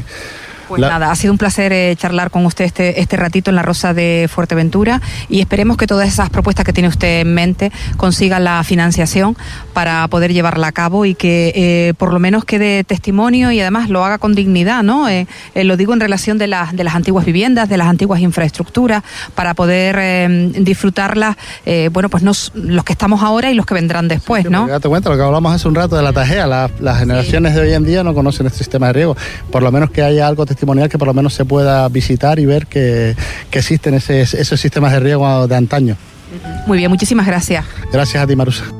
Pues 0.69 0.81
nada, 0.81 1.09
ha 1.09 1.15
sido 1.15 1.33
un 1.33 1.39
placer 1.39 1.73
eh, 1.73 1.95
charlar 1.97 2.29
con 2.29 2.45
usted 2.45 2.63
este, 2.63 3.01
este 3.01 3.17
ratito 3.17 3.49
en 3.49 3.55
la 3.55 3.63
Rosa 3.63 3.95
de 3.95 4.29
Fuerteventura 4.31 5.01
y 5.27 5.39
esperemos 5.39 5.77
que 5.77 5.87
todas 5.87 6.07
esas 6.07 6.29
propuestas 6.29 6.63
que 6.63 6.73
tiene 6.73 6.87
usted 6.87 7.21
en 7.21 7.33
mente 7.33 7.71
consigan 7.97 8.43
la 8.43 8.63
financiación 8.63 9.35
para 9.73 10.07
poder 10.09 10.31
llevarla 10.31 10.67
a 10.67 10.71
cabo 10.71 11.05
y 11.05 11.15
que 11.15 11.51
eh, 11.55 11.93
por 11.97 12.13
lo 12.13 12.19
menos 12.19 12.45
quede 12.45 12.83
testimonio 12.83 13.51
y 13.51 13.59
además 13.59 13.89
lo 13.89 14.05
haga 14.05 14.19
con 14.19 14.35
dignidad, 14.35 14.83
¿no? 14.83 15.09
Eh, 15.09 15.25
lo 15.55 15.75
digo 15.75 15.93
en 15.93 16.01
relación 16.01 16.37
de, 16.37 16.45
las 16.45 16.75
de 16.75 16.83
las 16.83 16.93
antiguas 16.93 17.25
viviendas, 17.25 17.67
de 17.67 17.77
las 17.77 17.87
antiguas 17.87 18.21
infraestructuras, 18.21 19.03
para 19.33 19.55
poder 19.55 20.29
disfrutarlas, 20.51 21.35
bueno, 21.91 22.09
pues 22.09 22.21
no, 22.21 22.31
los 22.53 22.83
que 22.83 22.93
estamos 22.93 23.23
ahora 23.23 23.49
y 23.49 23.55
los 23.55 23.65
que 23.65 23.73
vendrán 23.73 24.07
después, 24.07 24.47
¿no? 24.49 24.67
Date 24.67 24.87
cuenta, 24.87 25.09
lo 25.09 25.17
que 25.17 25.23
hablamos 25.23 25.51
hace 25.51 25.67
un 25.67 25.73
rato 25.73 25.95
de 25.95 26.03
la 26.03 26.13
tajea, 26.13 26.45
las 26.45 26.99
generaciones 26.99 27.55
de 27.55 27.61
hoy 27.61 27.73
en 27.73 27.83
día 27.83 28.03
no 28.03 28.13
conocen 28.13 28.45
este 28.45 28.59
sistema 28.59 28.87
de 28.87 28.93
riego, 28.93 29.17
por 29.51 29.63
lo 29.63 29.71
menos 29.71 29.89
que 29.89 30.03
haya 30.03 30.27
algo 30.27 30.45
testimonial 30.59 30.89
que 30.89 30.97
por 30.97 31.07
lo 31.07 31.13
menos 31.13 31.33
se 31.33 31.45
pueda 31.45 31.87
visitar 31.87 32.37
y 32.37 32.45
ver 32.45 32.67
que, 32.67 33.15
existen 33.51 33.93
esos 33.93 34.59
sistemas 34.59 34.91
de 34.91 34.99
riego 34.99 35.47
de 35.47 35.55
antaño. 35.55 35.95
Muy 36.67 36.77
bien, 36.77 36.91
muchísimas 36.91 37.25
gracias. 37.25 37.65
Gracias 37.91 38.21
a 38.21 38.27
ti, 38.27 38.35
Marusa. 38.35 38.78